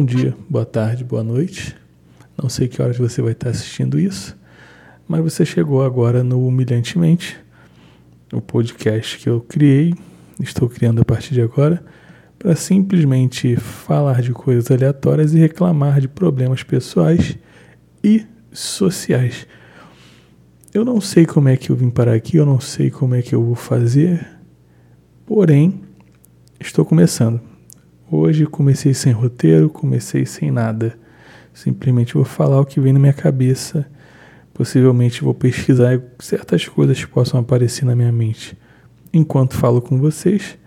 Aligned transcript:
Bom 0.00 0.06
dia, 0.06 0.34
boa 0.48 0.64
tarde, 0.64 1.04
boa 1.04 1.22
noite. 1.22 1.76
Não 2.42 2.48
sei 2.48 2.68
que 2.68 2.80
horas 2.80 2.96
você 2.96 3.20
vai 3.20 3.32
estar 3.32 3.50
assistindo 3.50 4.00
isso, 4.00 4.34
mas 5.06 5.20
você 5.20 5.44
chegou 5.44 5.84
agora 5.84 6.24
no 6.24 6.46
Humilhantemente, 6.46 7.38
o 8.32 8.40
podcast 8.40 9.18
que 9.18 9.28
eu 9.28 9.42
criei, 9.42 9.92
estou 10.40 10.70
criando 10.70 11.02
a 11.02 11.04
partir 11.04 11.34
de 11.34 11.42
agora, 11.42 11.84
para 12.38 12.56
simplesmente 12.56 13.56
falar 13.56 14.22
de 14.22 14.32
coisas 14.32 14.70
aleatórias 14.70 15.34
e 15.34 15.38
reclamar 15.38 16.00
de 16.00 16.08
problemas 16.08 16.62
pessoais 16.62 17.36
e 18.02 18.24
sociais. 18.50 19.46
Eu 20.72 20.82
não 20.82 20.98
sei 20.98 21.26
como 21.26 21.50
é 21.50 21.58
que 21.58 21.68
eu 21.68 21.76
vim 21.76 21.90
parar 21.90 22.14
aqui, 22.14 22.38
eu 22.38 22.46
não 22.46 22.58
sei 22.58 22.90
como 22.90 23.14
é 23.14 23.20
que 23.20 23.34
eu 23.34 23.44
vou 23.44 23.54
fazer, 23.54 24.26
porém, 25.26 25.78
estou 26.58 26.86
começando. 26.86 27.49
Hoje 28.12 28.44
comecei 28.44 28.92
sem 28.92 29.12
roteiro, 29.12 29.70
comecei 29.70 30.26
sem 30.26 30.50
nada. 30.50 30.98
Simplesmente 31.54 32.14
vou 32.14 32.24
falar 32.24 32.60
o 32.60 32.66
que 32.66 32.80
vem 32.80 32.92
na 32.92 32.98
minha 32.98 33.12
cabeça. 33.12 33.88
Possivelmente 34.52 35.22
vou 35.22 35.32
pesquisar 35.32 36.02
certas 36.18 36.66
coisas 36.66 36.98
que 36.98 37.08
possam 37.08 37.38
aparecer 37.38 37.84
na 37.84 37.94
minha 37.94 38.10
mente 38.10 38.58
enquanto 39.12 39.54
falo 39.54 39.80
com 39.80 39.96
vocês. 39.96 40.58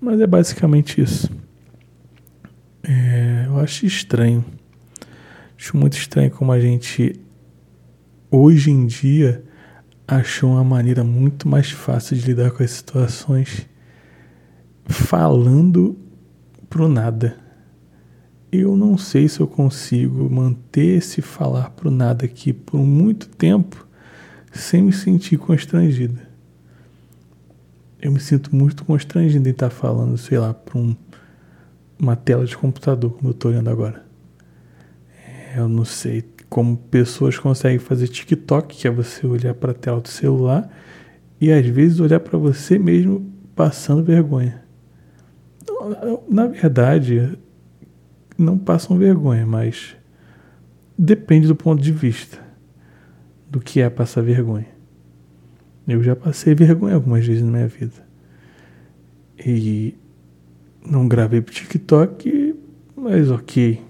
Mas 0.00 0.20
é 0.20 0.26
basicamente 0.26 1.00
isso. 1.00 1.28
É, 2.84 3.46
eu 3.48 3.58
acho 3.58 3.84
estranho. 3.84 4.44
Acho 5.58 5.76
muito 5.76 5.96
estranho 5.96 6.30
como 6.30 6.52
a 6.52 6.60
gente 6.60 7.18
hoje 8.30 8.70
em 8.70 8.86
dia 8.86 9.42
achou 10.06 10.52
uma 10.52 10.62
maneira 10.62 11.02
muito 11.02 11.48
mais 11.48 11.72
fácil 11.72 12.16
de 12.16 12.24
lidar 12.24 12.52
com 12.52 12.62
as 12.62 12.70
situações 12.70 13.68
falando 14.86 16.01
pro 16.72 16.88
nada. 16.88 17.36
Eu 18.50 18.74
não 18.78 18.96
sei 18.96 19.28
se 19.28 19.40
eu 19.40 19.46
consigo 19.46 20.30
manter 20.30 20.96
esse 20.96 21.20
falar 21.20 21.68
pro 21.68 21.90
nada 21.90 22.24
aqui 22.24 22.50
por 22.50 22.80
muito 22.80 23.28
tempo 23.28 23.86
sem 24.50 24.80
me 24.80 24.92
sentir 24.92 25.36
constrangido. 25.36 26.18
Eu 28.00 28.10
me 28.10 28.18
sinto 28.18 28.56
muito 28.56 28.86
constrangido 28.86 29.46
em 29.46 29.52
estar 29.52 29.68
falando, 29.68 30.16
sei 30.16 30.38
lá, 30.38 30.54
para 30.54 30.78
um, 30.78 30.96
uma 31.98 32.16
tela 32.16 32.46
de 32.46 32.56
computador, 32.56 33.12
como 33.12 33.28
eu 33.28 33.32
estou 33.32 33.50
olhando 33.50 33.68
agora. 33.68 34.02
É, 35.26 35.58
eu 35.58 35.68
não 35.68 35.84
sei 35.84 36.24
como 36.48 36.78
pessoas 36.78 37.38
conseguem 37.38 37.78
fazer 37.78 38.08
TikTok, 38.08 38.74
que 38.74 38.88
é 38.88 38.90
você 38.90 39.26
olhar 39.26 39.52
para 39.52 39.72
a 39.72 39.74
tela 39.74 40.00
do 40.00 40.08
celular 40.08 40.70
e 41.38 41.52
às 41.52 41.66
vezes 41.66 42.00
olhar 42.00 42.20
para 42.20 42.38
você 42.38 42.78
mesmo 42.78 43.30
passando 43.54 44.02
vergonha. 44.02 44.61
Na 46.28 46.46
verdade, 46.46 47.38
não 48.38 48.58
passam 48.58 48.98
vergonha, 48.98 49.46
mas 49.46 49.96
depende 50.98 51.46
do 51.46 51.56
ponto 51.56 51.82
de 51.82 51.92
vista 51.92 52.38
do 53.50 53.60
que 53.60 53.80
é 53.80 53.90
passar 53.90 54.22
vergonha. 54.22 54.68
Eu 55.86 56.02
já 56.02 56.14
passei 56.14 56.54
vergonha 56.54 56.94
algumas 56.94 57.26
vezes 57.26 57.42
na 57.42 57.50
minha 57.50 57.68
vida. 57.68 58.06
E 59.44 59.94
não 60.84 61.08
gravei 61.08 61.40
pro 61.40 61.52
TikTok, 61.52 62.54
mas 62.96 63.30
ok. 63.30 63.82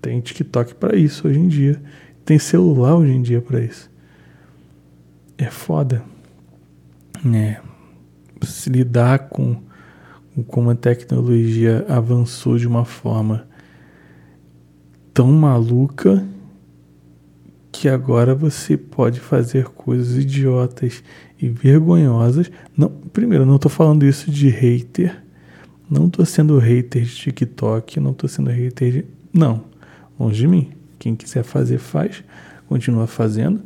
Tem 0.00 0.20
TikTok 0.20 0.74
para 0.74 0.96
isso 0.96 1.28
hoje 1.28 1.38
em 1.38 1.48
dia. 1.48 1.80
Tem 2.24 2.38
celular 2.38 2.96
hoje 2.96 3.12
em 3.12 3.22
dia 3.22 3.40
para 3.40 3.60
isso. 3.60 3.90
É 5.36 5.46
foda. 5.50 6.02
É. 7.34 7.60
Se 8.42 8.70
lidar 8.70 9.28
com, 9.28 9.62
como 10.42 10.70
a 10.70 10.74
tecnologia 10.74 11.84
avançou 11.88 12.58
de 12.58 12.66
uma 12.66 12.84
forma 12.84 13.46
tão 15.12 15.30
maluca 15.32 16.24
que 17.72 17.88
agora 17.88 18.34
você 18.34 18.76
pode 18.76 19.20
fazer 19.20 19.64
coisas 19.66 20.16
idiotas 20.16 21.02
e 21.40 21.48
vergonhosas. 21.48 22.50
Não, 22.76 22.88
primeiro, 22.88 23.46
não 23.46 23.56
estou 23.56 23.70
falando 23.70 24.04
isso 24.04 24.30
de 24.30 24.48
hater. 24.48 25.22
Não 25.88 26.06
estou 26.06 26.24
sendo 26.24 26.58
hater 26.58 27.02
de 27.02 27.14
TikTok, 27.14 27.98
não 27.98 28.12
estou 28.12 28.28
sendo 28.28 28.50
hater 28.50 28.92
de. 28.92 29.04
Não 29.32 29.70
longe 30.20 30.40
de 30.40 30.46
mim. 30.46 30.70
Quem 30.98 31.16
quiser 31.16 31.42
fazer, 31.42 31.78
faz, 31.78 32.22
continua 32.68 33.06
fazendo. 33.06 33.62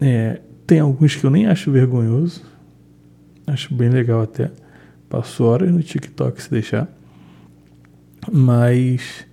É, 0.00 0.40
tem 0.66 0.80
alguns 0.80 1.14
que 1.14 1.24
eu 1.24 1.30
nem 1.30 1.46
acho 1.46 1.70
vergonhoso, 1.70 2.42
acho 3.46 3.74
bem 3.74 3.90
legal 3.90 4.22
até. 4.22 4.50
Passo 5.08 5.44
horas 5.44 5.70
no 5.70 5.82
TikTok 5.82 6.42
se 6.42 6.50
deixar. 6.50 6.88
Mas 8.32 9.26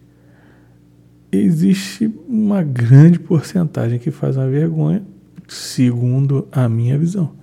existe 1.31 2.13
uma 2.27 2.61
grande 2.61 3.19
porcentagem 3.19 3.97
que 3.97 4.11
faz 4.11 4.35
uma 4.35 4.49
vergonha, 4.49 5.03
segundo 5.47 6.47
a 6.51 6.67
minha 6.67 6.97
visão. 6.97 7.35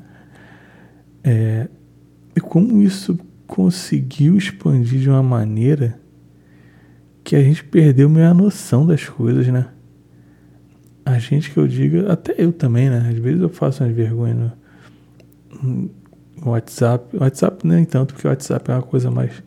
É, 1.24 1.68
e 2.36 2.40
como 2.40 2.82
isso 2.82 3.18
conseguiu 3.46 4.36
expandir 4.36 5.00
de 5.00 5.08
uma 5.08 5.22
maneira 5.22 5.98
que 7.24 7.34
a 7.34 7.42
gente 7.42 7.64
perdeu 7.64 8.08
meio 8.08 8.28
a 8.28 8.34
noção 8.34 8.86
das 8.86 9.08
coisas, 9.08 9.46
né? 9.48 9.68
A 11.04 11.18
gente 11.18 11.50
que 11.50 11.56
eu 11.56 11.66
digo, 11.66 12.10
até 12.10 12.34
eu 12.38 12.52
também, 12.52 12.90
né? 12.90 13.08
Às 13.10 13.18
vezes 13.18 13.40
eu 13.40 13.48
faço 13.48 13.82
umas 13.82 13.94
vergonhas 13.94 14.36
no 15.62 15.90
WhatsApp. 16.44 17.16
WhatsApp 17.16 17.66
nem 17.66 17.84
tanto, 17.84 18.14
porque 18.14 18.26
o 18.26 18.30
WhatsApp 18.30 18.70
é 18.70 18.74
uma 18.74 18.82
coisa 18.82 19.10
mais. 19.10 19.42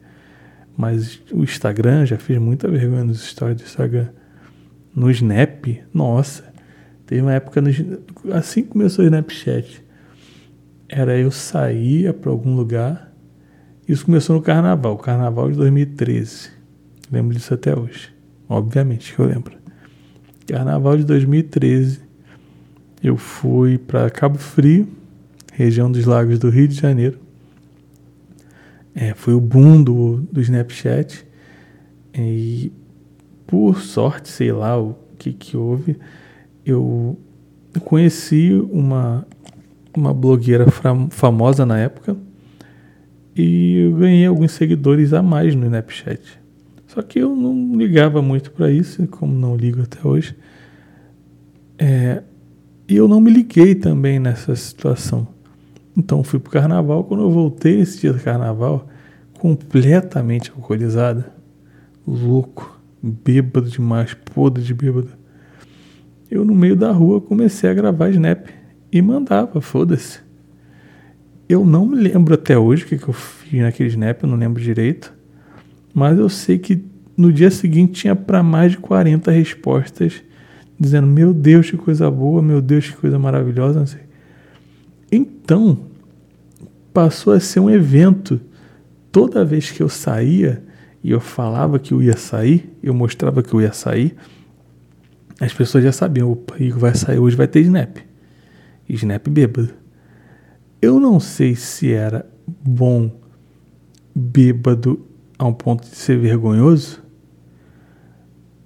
Mas 0.76 1.22
o 1.32 1.44
Instagram, 1.44 2.06
já 2.06 2.18
fiz 2.18 2.38
muita 2.38 2.68
vergonha 2.68 3.04
nos 3.04 3.22
stories 3.22 3.58
do 3.58 3.64
Instagram. 3.64 4.08
No 4.96 5.10
Snap, 5.12 5.66
nossa. 5.94 6.52
Teve 7.06 7.22
uma 7.22 7.34
época, 7.34 7.62
no, 7.62 7.70
assim 8.34 8.64
começou 8.64 9.04
o 9.04 9.08
Snapchat. 9.08 9.84
Era 10.88 11.18
eu 11.18 11.32
saía 11.32 12.14
para 12.14 12.32
algum 12.32 12.56
lugar. 12.56 13.12
Isso 13.88 14.06
começou 14.06 14.36
no 14.36 14.42
carnaval, 14.42 14.98
carnaval 14.98 15.52
de 15.52 15.58
2013. 15.58 16.50
Lembro 17.12 17.36
disso 17.36 17.54
até 17.54 17.78
hoje. 17.78 18.14
Obviamente 18.48 19.14
que 19.14 19.20
eu 19.20 19.26
lembro. 19.26 19.54
Carnaval 20.48 20.98
de 20.98 21.06
2013, 21.06 22.02
eu 23.02 23.16
fui 23.16 23.78
para 23.78 24.10
Cabo 24.10 24.38
Frio, 24.38 24.88
região 25.52 25.92
dos 25.92 26.06
lagos 26.06 26.40
do 26.40 26.50
Rio 26.50 26.68
de 26.68 26.76
Janeiro. 26.76 27.20
É, 28.96 29.14
foi 29.14 29.34
o 29.34 29.40
boom 29.40 29.84
do, 29.84 30.18
do 30.32 30.42
Snapchat. 30.42 31.26
E 32.14 32.72
por 33.46 33.80
sorte, 33.82 34.30
sei 34.30 34.52
lá 34.52 34.80
o 34.80 34.96
que, 35.18 35.32
que 35.34 35.56
houve, 35.56 35.98
eu 36.66 37.18
conheci 37.86 38.52
uma, 38.72 39.26
uma 39.96 40.14
blogueira 40.14 40.66
famosa 41.10 41.66
na 41.66 41.78
época 41.78 42.18
e 43.36 43.76
eu 43.78 43.96
ganhei 43.96 44.26
alguns 44.26 44.52
seguidores 44.52 45.14
a 45.14 45.22
mais 45.22 45.56
no 45.56 45.66
Snapchat. 45.66 46.22
Só 46.88 47.02
que 47.02 47.20
eu 47.20 47.36
não 47.36 47.76
ligava 47.78 48.22
muito 48.22 48.52
para 48.52 48.70
isso, 48.70 49.08
como 49.08 49.34
não 49.34 49.56
ligo 49.56 49.82
até 49.82 50.06
hoje. 50.06 50.36
É, 51.78 52.22
e 52.88 52.96
eu 52.96 53.08
não 53.08 53.22
me 53.22 53.32
liguei 53.32 53.74
também 53.76 54.20
nessa 54.20 54.56
situação. 54.56 55.28
Então 55.96 56.24
fui 56.24 56.40
pro 56.40 56.52
carnaval. 56.52 57.04
Quando 57.04 57.24
eu 57.24 57.32
voltei 57.32 57.80
esse 57.82 58.02
dia 58.02 58.14
do 58.14 58.20
carnaval, 58.20 58.88
completamente 59.40 60.52
alcoolizado, 60.52 61.24
louco, 62.08 62.80
bêbado 63.02 63.70
demais, 63.70 64.14
podre 64.14 64.64
de 64.64 64.74
bêbado. 64.74 65.10
Eu 66.30 66.46
no 66.46 66.56
meio 66.56 66.76
da 66.76 66.92
rua 66.92 67.20
comecei 67.20 67.70
a 67.70 67.74
gravar 67.74 68.10
Snap 68.10 68.48
e 68.92 69.02
mandava, 69.02 69.60
foda-se. 69.60 70.20
Eu 71.48 71.66
não 71.66 71.86
me 71.86 71.96
lembro 71.98 72.34
até 72.34 72.58
hoje 72.58 72.84
o 72.84 72.88
que, 72.88 72.98
que 72.98 73.08
eu 73.10 73.14
fiz 73.14 73.60
naquele 73.62 73.90
Snap, 73.90 74.24
eu 74.24 74.30
não 74.30 74.38
lembro 74.38 74.62
direito. 74.62 75.14
Mas 75.94 76.18
eu 76.18 76.30
sei 76.30 76.58
que 76.58 76.86
no 77.18 77.34
dia 77.34 77.52
seguinte 77.52 78.02
tinha 78.02 78.16
para 78.16 78.42
mais 78.42 78.72
de 78.72 78.78
40 78.78 79.30
respostas 79.32 80.24
dizendo: 80.80 81.08
Meu 81.08 81.34
Deus, 81.34 81.70
que 81.70 81.78
coisa 81.78 82.10
boa, 82.10 82.42
meu 82.42 82.62
Deus, 82.62 82.90
que 82.90 82.96
coisa 82.96 83.20
maravilhosa. 83.20 83.80
Não 83.80 83.86
sei. 83.86 84.11
Então, 85.12 85.78
passou 86.94 87.34
a 87.34 87.40
ser 87.40 87.60
um 87.60 87.70
evento. 87.70 88.40
Toda 89.12 89.44
vez 89.44 89.70
que 89.72 89.84
eu 89.84 89.90
saía 89.90 90.64
e 91.04 91.12
eu 91.12 91.20
falava 91.20 91.80
que 91.80 91.94
eu 91.94 92.02
ia 92.02 92.16
sair, 92.16 92.72
eu 92.82 92.94
mostrava 92.94 93.44
que 93.44 93.54
eu 93.54 93.62
ia 93.62 93.74
sair, 93.74 94.16
as 95.40 95.54
pessoas 95.54 95.84
já 95.84 95.92
sabiam: 95.92 96.32
opa, 96.32 96.56
Igor 96.60 96.80
vai 96.80 96.96
sair 96.96 97.20
hoje, 97.20 97.36
vai 97.36 97.48
ter 97.48 97.62
Snap. 97.62 97.98
Snap 98.88 99.28
bêbado. 99.28 99.74
Eu 100.82 101.00
não 101.00 101.20
sei 101.20 101.56
se 101.56 101.92
era 101.92 102.26
bom 102.64 103.12
bêbado 104.14 105.06
a 105.38 105.46
um 105.46 105.54
ponto 105.54 105.90
de 105.90 105.96
ser 105.96 106.18
vergonhoso, 106.18 107.02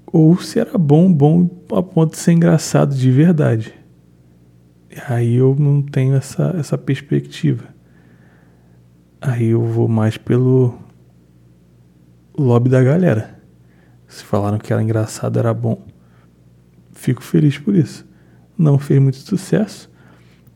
ou 0.06 0.38
se 0.38 0.60
era 0.60 0.78
bom, 0.78 1.12
bom 1.12 1.50
a 1.72 1.84
ponto 1.84 2.12
de 2.12 2.18
ser 2.18 2.34
engraçado 2.34 2.96
de 2.96 3.12
verdade. 3.12 3.74
Aí 5.08 5.36
eu 5.36 5.56
não 5.58 5.82
tenho 5.82 6.16
essa, 6.16 6.56
essa 6.58 6.78
perspectiva. 6.78 7.66
Aí 9.20 9.48
eu 9.48 9.62
vou 9.62 9.88
mais 9.88 10.18
pelo 10.18 10.78
lobby 12.38 12.70
da 12.70 12.82
galera. 12.84 13.40
Se 14.08 14.24
falaram 14.24 14.58
que 14.58 14.72
era 14.72 14.82
engraçado, 14.82 15.40
era 15.40 15.54
bom. 15.54 15.86
Fico 16.92 17.24
feliz 17.24 17.58
por 17.58 17.76
isso. 17.76 18.06
Não 18.58 18.80
fez 18.80 19.02
muito 19.02 19.18
sucesso, 19.18 19.92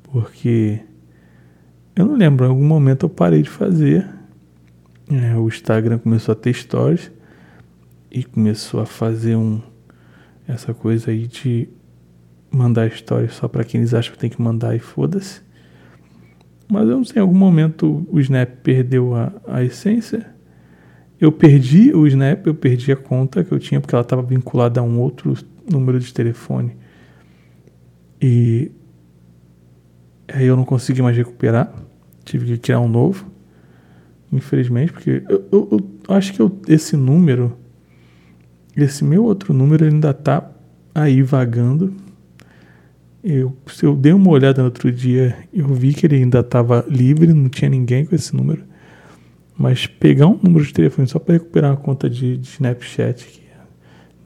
porque 0.04 0.80
eu 1.96 2.06
não 2.06 2.16
lembro, 2.16 2.46
em 2.46 2.50
algum 2.50 2.66
momento 2.66 3.06
eu 3.06 3.10
parei 3.10 3.42
de 3.42 3.50
fazer. 3.50 4.08
É, 5.12 5.36
o 5.36 5.48
Instagram 5.48 5.98
começou 5.98 6.32
a 6.32 6.36
ter 6.36 6.54
stories 6.54 7.12
e 8.12 8.24
começou 8.24 8.80
a 8.80 8.86
fazer 8.86 9.36
um 9.36 9.62
essa 10.48 10.74
coisa 10.74 11.12
aí 11.12 11.28
de 11.28 11.70
mandar 12.52 12.90
stories 12.92 13.34
só 13.34 13.48
para 13.48 13.64
quem 13.64 13.82
eles 13.82 13.94
acham 13.94 14.14
que 14.14 14.20
tem 14.20 14.30
que 14.30 14.42
mandar 14.42 14.76
e 14.76 14.80
foda-se. 14.80 15.42
Mas 16.68 16.88
eu 16.88 16.98
não 16.98 17.04
sei, 17.04 17.20
em 17.20 17.22
algum 17.22 17.38
momento 17.38 18.06
o 18.10 18.20
Snap 18.20 18.50
perdeu 18.62 19.16
a, 19.16 19.34
a 19.48 19.64
essência. 19.64 20.26
Eu 21.20 21.32
perdi 21.32 21.94
o 21.94 22.06
Snap, 22.08 22.46
eu 22.46 22.54
perdi 22.54 22.92
a 22.92 22.96
conta 22.96 23.44
que 23.44 23.52
eu 23.52 23.60
tinha, 23.60 23.82
porque 23.82 23.94
ela 23.94 24.04
estava 24.04 24.22
vinculada 24.22 24.80
a 24.80 24.84
um 24.84 25.00
outro 25.00 25.34
número 25.70 26.00
de 26.00 26.14
telefone. 26.14 26.78
E 28.22 28.72
aí 30.28 30.46
eu 30.46 30.56
não 30.56 30.64
consegui 30.64 31.02
mais 31.02 31.18
recuperar. 31.18 31.74
Tive 32.24 32.46
que 32.46 32.58
criar 32.58 32.80
um 32.80 32.88
novo. 32.88 33.26
Infelizmente, 34.32 34.94
porque 34.94 35.24
eu, 35.28 35.48
eu, 35.52 35.68
eu 36.08 36.16
acho 36.16 36.34
que 36.34 36.40
eu, 36.40 36.62
esse 36.68 36.96
número, 36.96 37.58
esse 38.78 39.04
meu 39.04 39.24
outro 39.24 39.54
número 39.54 39.86
ainda 39.86 40.14
tá 40.14 40.52
aí 40.94 41.24
vagando. 41.24 41.94
Eu, 43.24 43.56
eu 43.84 43.96
dei 43.96 44.14
uma 44.14 44.30
olhada 44.30 44.60
no 44.62 44.66
outro 44.66 44.92
dia, 44.92 45.38
eu 45.54 45.68
vi 45.68 45.94
que 45.94 46.06
ele 46.06 46.16
ainda 46.16 46.40
estava 46.40 46.86
livre, 46.88 47.34
não 47.34 47.50
tinha 47.50 47.70
ninguém 47.70 48.06
com 48.06 48.16
esse 48.16 48.34
número. 48.36 48.64
Mas 49.58 49.86
pegar 49.86 50.28
um 50.28 50.40
número 50.42 50.66
de 50.66 50.74
telefone 50.74 51.06
só 51.08 51.20
para 51.20 51.34
recuperar 51.34 51.72
uma 51.72 51.78
conta 51.78 52.10
de, 52.10 52.38
de, 52.38 52.48
Snapchat, 52.48 53.26
que 53.26 53.42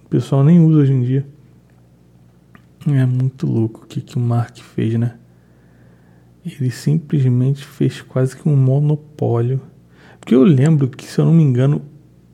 o 0.06 0.10
pessoal 0.10 0.44
nem 0.44 0.60
usa 0.60 0.80
hoje 0.80 0.94
em 0.94 1.01
dia. 1.01 1.25
É 2.86 3.06
muito 3.06 3.48
louco 3.48 3.84
o 3.84 3.88
que, 3.88 4.00
que 4.00 4.16
o 4.16 4.19
Mark 4.19 4.57
fez, 4.60 4.94
né? 4.94 5.16
Ele 6.46 6.69
simplesmente 6.69 7.66
fez 7.66 8.01
quase 8.01 8.38
que 8.38 8.48
um 8.48 8.56
monopólio. 8.56 9.60
Porque 10.19 10.36
eu 10.36 10.44
lembro 10.44 10.88
que, 10.88 11.06
se 11.06 11.18
eu 11.18 11.25
não 11.25 11.34
me 11.34 11.42
engano, 11.42 11.81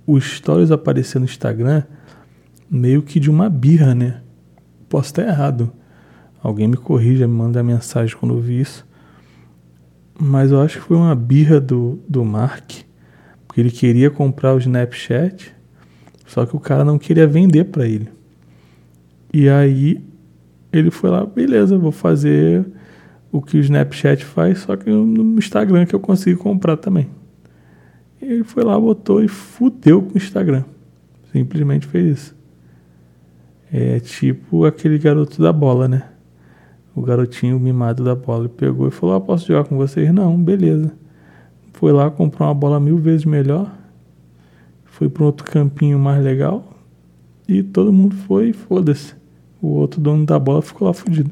os 0.06 0.26
stories 0.38 0.72
aparecendo 0.72 1.22
no 1.22 1.30
Instagram 1.30 1.84
meio 2.70 3.02
que 3.02 3.20
de 3.20 3.30
uma 3.30 3.50
birra, 3.50 3.96
né? 3.96 4.22
Posso 4.90 5.10
estar 5.10 5.26
errado. 5.26 5.72
Alguém 6.42 6.68
me 6.68 6.78
corrija, 6.78 7.28
me 7.28 7.34
manda 7.34 7.62
mensagem 7.62 8.16
quando 8.16 8.36
eu 8.36 8.42
vi 8.42 8.62
isso. 8.62 8.88
Mas 10.18 10.52
eu 10.52 10.62
acho 10.62 10.80
que 10.80 10.86
foi 10.86 10.98
uma 10.98 11.16
birra 11.16 11.60
do, 11.60 12.00
do 12.08 12.24
Mark, 12.26 12.72
porque 13.48 13.62
ele 13.62 13.72
queria 13.72 14.10
comprar 14.10 14.54
o 14.54 14.58
Snapchat, 14.58 15.54
só 16.26 16.46
que 16.46 16.56
o 16.56 16.60
cara 16.60 16.84
não 16.84 17.00
queria 17.00 17.26
vender 17.26 17.66
para 17.66 17.88
ele. 17.88 18.10
E 19.34 19.48
aí 19.48 20.04
ele 20.72 20.92
foi 20.92 21.10
lá, 21.10 21.26
beleza, 21.26 21.78
vou 21.78 21.92
fazer 21.92 22.66
o 23.32 23.42
que 23.42 23.58
o 23.58 23.60
Snapchat 23.62 24.26
faz, 24.26 24.60
só 24.60 24.76
que 24.76 24.90
no 24.90 25.38
Instagram 25.38 25.86
que 25.86 25.96
eu 25.96 26.00
consigo 26.00 26.42
comprar 26.42 26.78
também. 26.78 27.10
Ele 28.22 28.44
foi 28.44 28.64
lá, 28.64 28.80
botou 28.80 29.24
e 29.24 29.28
fudeu 29.28 30.02
com 30.02 30.16
o 30.16 30.18
Instagram. 30.18 30.64
Simplesmente 31.32 31.88
fez 31.88 32.18
isso. 32.18 32.36
É 33.72 34.00
tipo 34.00 34.66
aquele 34.66 34.98
garoto 34.98 35.42
da 35.42 35.54
bola, 35.54 35.88
né? 35.88 36.09
O 37.00 37.02
garotinho 37.02 37.58
mimado 37.58 38.04
da 38.04 38.14
bola 38.14 38.50
pegou 38.50 38.86
e 38.90 38.92
falou: 38.92 39.16
ah, 39.16 39.22
Posso 39.22 39.48
jogar 39.48 39.64
com 39.64 39.78
vocês? 39.78 40.14
Não, 40.14 40.38
beleza. 40.38 40.92
Foi 41.72 41.94
lá, 41.94 42.12
comprou 42.12 42.46
uma 42.46 42.54
bola 42.54 42.78
mil 42.78 42.98
vezes 42.98 43.24
melhor. 43.24 43.74
Foi 44.84 45.08
para 45.08 45.24
outro 45.24 45.50
campinho 45.50 45.98
mais 45.98 46.22
legal. 46.22 46.78
E 47.48 47.64
todo 47.64 47.94
mundo 47.94 48.18
foi, 48.28 48.52
foda-se. 48.52 49.14
O 49.62 49.68
outro 49.68 50.02
dono 50.02 50.26
da 50.26 50.38
bola 50.38 50.62
ficou 50.62 50.90
lá 50.90 50.94
fudido. 50.94 51.32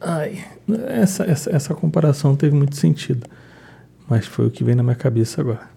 Ai, 0.00 0.42
essa, 0.86 1.24
essa, 1.24 1.54
essa 1.54 1.74
comparação 1.74 2.34
teve 2.34 2.56
muito 2.56 2.74
sentido. 2.74 3.28
Mas 4.08 4.26
foi 4.26 4.46
o 4.46 4.50
que 4.50 4.64
veio 4.64 4.78
na 4.78 4.82
minha 4.82 4.96
cabeça 4.96 5.42
agora. 5.42 5.68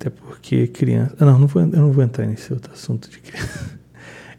Até 0.00 0.08
porque 0.08 0.68
criança. 0.68 1.14
Ah, 1.20 1.26
não, 1.26 1.38
não 1.40 1.46
vou, 1.46 1.60
eu 1.60 1.68
não 1.68 1.92
vou 1.92 2.02
entrar 2.02 2.26
nesse 2.26 2.50
outro 2.50 2.72
assunto 2.72 3.10
de 3.10 3.18
criança. 3.18 3.74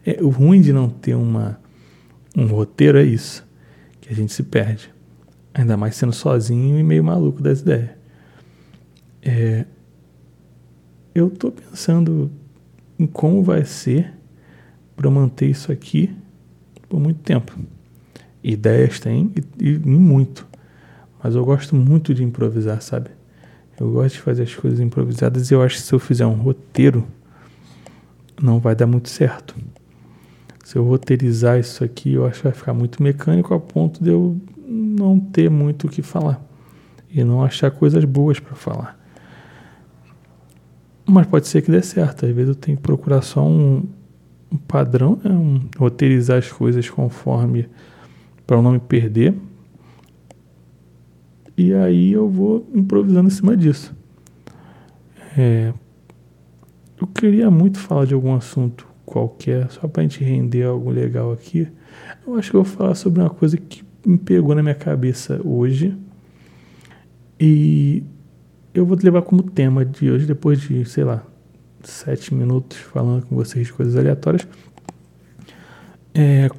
É, 0.08 0.22
o 0.22 0.28
ruim 0.28 0.60
de 0.60 0.72
não 0.72 0.88
ter 0.88 1.16
uma, 1.16 1.58
um 2.36 2.46
roteiro 2.46 2.98
é 2.98 3.02
isso, 3.02 3.46
que 4.00 4.12
a 4.12 4.14
gente 4.14 4.32
se 4.32 4.42
perde. 4.42 4.92
Ainda 5.54 5.76
mais 5.76 5.96
sendo 5.96 6.12
sozinho 6.12 6.78
e 6.78 6.82
meio 6.82 7.02
maluco 7.02 7.42
das 7.42 7.60
ideias. 7.60 7.90
É, 9.22 9.64
eu 11.14 11.28
estou 11.28 11.50
pensando 11.50 12.30
em 12.98 13.06
como 13.06 13.42
vai 13.42 13.64
ser 13.64 14.12
para 14.94 15.10
manter 15.10 15.48
isso 15.48 15.72
aqui 15.72 16.14
por 16.88 17.00
muito 17.00 17.20
tempo. 17.20 17.58
Ideias 18.44 19.00
tem 19.00 19.32
e, 19.58 19.68
e 19.68 19.78
muito. 19.78 20.46
Mas 21.22 21.34
eu 21.34 21.44
gosto 21.44 21.74
muito 21.74 22.14
de 22.14 22.22
improvisar, 22.22 22.82
sabe? 22.82 23.10
Eu 23.80 23.90
gosto 23.92 24.16
de 24.16 24.20
fazer 24.20 24.42
as 24.42 24.54
coisas 24.54 24.78
improvisadas 24.78 25.50
e 25.50 25.54
eu 25.54 25.62
acho 25.62 25.76
que 25.76 25.82
se 25.82 25.92
eu 25.92 25.98
fizer 25.98 26.26
um 26.26 26.34
roteiro, 26.34 27.06
não 28.40 28.60
vai 28.60 28.74
dar 28.74 28.86
muito 28.86 29.08
certo. 29.08 29.54
Se 30.66 30.76
eu 30.76 30.82
roteirizar 30.82 31.60
isso 31.60 31.84
aqui, 31.84 32.14
eu 32.14 32.26
acho 32.26 32.38
que 32.38 32.48
vai 32.48 32.52
ficar 32.52 32.74
muito 32.74 33.00
mecânico 33.00 33.54
a 33.54 33.60
ponto 33.60 34.02
de 34.02 34.10
eu 34.10 34.36
não 34.66 35.20
ter 35.20 35.48
muito 35.48 35.86
o 35.86 35.88
que 35.88 36.02
falar 36.02 36.44
e 37.08 37.22
não 37.22 37.44
achar 37.44 37.70
coisas 37.70 38.04
boas 38.04 38.40
para 38.40 38.56
falar. 38.56 38.98
Mas 41.06 41.24
pode 41.28 41.46
ser 41.46 41.62
que 41.62 41.70
dê 41.70 41.80
certo. 41.82 42.26
Às 42.26 42.32
vezes 42.32 42.48
eu 42.48 42.54
tenho 42.56 42.76
que 42.76 42.82
procurar 42.82 43.22
só 43.22 43.46
um, 43.46 43.84
um 44.50 44.56
padrão, 44.56 45.16
né? 45.22 45.30
um, 45.30 45.68
roteirizar 45.78 46.38
as 46.38 46.50
coisas 46.50 46.90
conforme 46.90 47.68
para 48.44 48.60
não 48.60 48.72
me 48.72 48.80
perder 48.80 49.36
e 51.56 51.72
aí 51.74 52.10
eu 52.10 52.28
vou 52.28 52.68
improvisando 52.74 53.28
em 53.28 53.30
cima 53.30 53.56
disso. 53.56 53.94
É, 55.38 55.72
eu 57.00 57.06
queria 57.06 57.52
muito 57.52 57.78
falar 57.78 58.04
de 58.04 58.14
algum 58.14 58.34
assunto 58.34 58.85
qualquer, 59.06 59.70
só 59.70 59.86
para 59.88 60.02
a 60.02 60.04
gente 60.04 60.22
render 60.22 60.64
algo 60.64 60.90
legal 60.90 61.32
aqui. 61.32 61.68
Eu 62.26 62.34
acho 62.34 62.50
que 62.50 62.56
eu 62.56 62.64
vou 62.64 62.70
falar 62.70 62.94
sobre 62.96 63.20
uma 63.20 63.30
coisa 63.30 63.56
que 63.56 63.82
me 64.04 64.18
pegou 64.18 64.54
na 64.54 64.62
minha 64.62 64.74
cabeça 64.74 65.40
hoje. 65.44 65.96
E 67.38 68.02
eu 68.74 68.84
vou 68.84 68.98
levar 69.00 69.22
como 69.22 69.42
tema 69.42 69.84
de 69.84 70.10
hoje, 70.10 70.26
depois 70.26 70.60
de, 70.60 70.84
sei 70.84 71.04
lá, 71.04 71.24
sete 71.82 72.34
minutos 72.34 72.76
falando 72.78 73.24
com 73.26 73.36
vocês 73.36 73.66
de 73.66 73.72
coisas 73.72 73.96
aleatórias. 73.96 74.46
É, 76.12 76.50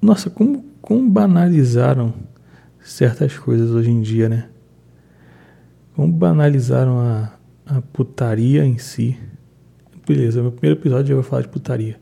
nossa, 0.00 0.30
como, 0.30 0.64
como 0.80 1.10
banalizaram 1.10 2.14
certas 2.80 3.36
coisas 3.36 3.70
hoje 3.70 3.90
em 3.90 4.00
dia, 4.00 4.28
né? 4.28 4.48
Como 5.94 6.12
banalizaram 6.12 7.00
a, 7.00 7.32
a 7.66 7.82
putaria 7.82 8.64
em 8.64 8.78
si. 8.78 9.18
Beleza, 10.08 10.40
meu 10.40 10.50
primeiro 10.50 10.80
episódio 10.80 11.12
eu 11.12 11.16
vou 11.16 11.22
falar 11.22 11.42
de 11.42 11.48
putaria. 11.48 12.00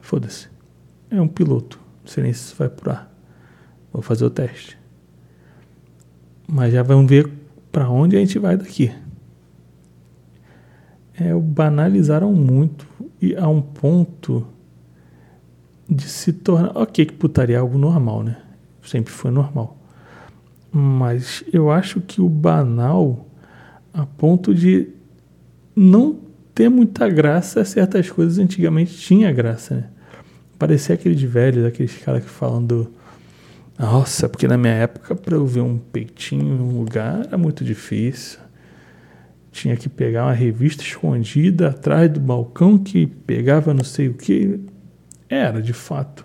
Foda-se. 0.00 0.48
É 1.08 1.20
um 1.20 1.28
piloto. 1.28 1.78
Não 2.02 2.10
sei 2.10 2.24
nem 2.24 2.32
se 2.32 2.52
vai 2.56 2.68
por 2.68 2.88
ar. 2.88 3.08
Vou 3.92 4.02
fazer 4.02 4.24
o 4.24 4.30
teste. 4.30 4.76
Mas 6.48 6.72
já 6.72 6.82
vamos 6.82 7.08
ver 7.08 7.30
para 7.70 7.88
onde 7.88 8.16
a 8.16 8.18
gente 8.18 8.36
vai 8.40 8.56
daqui. 8.56 8.92
É, 11.14 11.32
banalizaram 11.34 12.32
muito 12.32 12.84
e 13.22 13.36
a 13.36 13.46
um 13.46 13.62
ponto 13.62 14.44
de 15.88 16.02
se 16.02 16.32
tornar. 16.32 16.76
Ok, 16.76 17.06
que 17.06 17.12
putaria 17.12 17.54
é 17.54 17.60
algo 17.60 17.78
normal, 17.78 18.24
né? 18.24 18.38
Sempre 18.82 19.12
foi 19.12 19.30
normal. 19.30 19.78
Mas 20.72 21.44
eu 21.52 21.70
acho 21.70 22.00
que 22.00 22.20
o 22.20 22.28
banal, 22.28 23.24
a 23.94 24.04
ponto 24.04 24.52
de 24.52 24.88
não 25.76 26.25
ter 26.56 26.70
muita 26.70 27.06
graça, 27.06 27.62
certas 27.66 28.10
coisas 28.10 28.38
antigamente 28.38 28.96
tinha 28.96 29.30
graça, 29.30 29.74
né? 29.74 29.84
Parecia 30.58 30.94
aquele 30.94 31.14
de 31.14 31.26
velho, 31.26 31.66
aqueles 31.66 31.94
caras 31.98 32.24
que 32.24 32.30
falando. 32.30 32.90
Nossa, 33.78 34.26
porque 34.26 34.48
na 34.48 34.56
minha 34.56 34.72
época, 34.72 35.14
para 35.14 35.36
eu 35.36 35.46
ver 35.46 35.60
um 35.60 35.76
peitinho 35.76 36.56
em 36.56 36.58
um 36.58 36.78
lugar 36.78 37.26
era 37.26 37.36
muito 37.36 37.62
difícil. 37.62 38.38
Tinha 39.52 39.76
que 39.76 39.86
pegar 39.86 40.24
uma 40.24 40.32
revista 40.32 40.82
escondida 40.82 41.68
atrás 41.68 42.10
do 42.10 42.20
balcão 42.20 42.78
que 42.78 43.06
pegava 43.06 43.74
não 43.74 43.84
sei 43.84 44.08
o 44.08 44.14
que. 44.14 44.58
Era, 45.28 45.60
de 45.60 45.74
fato. 45.74 46.24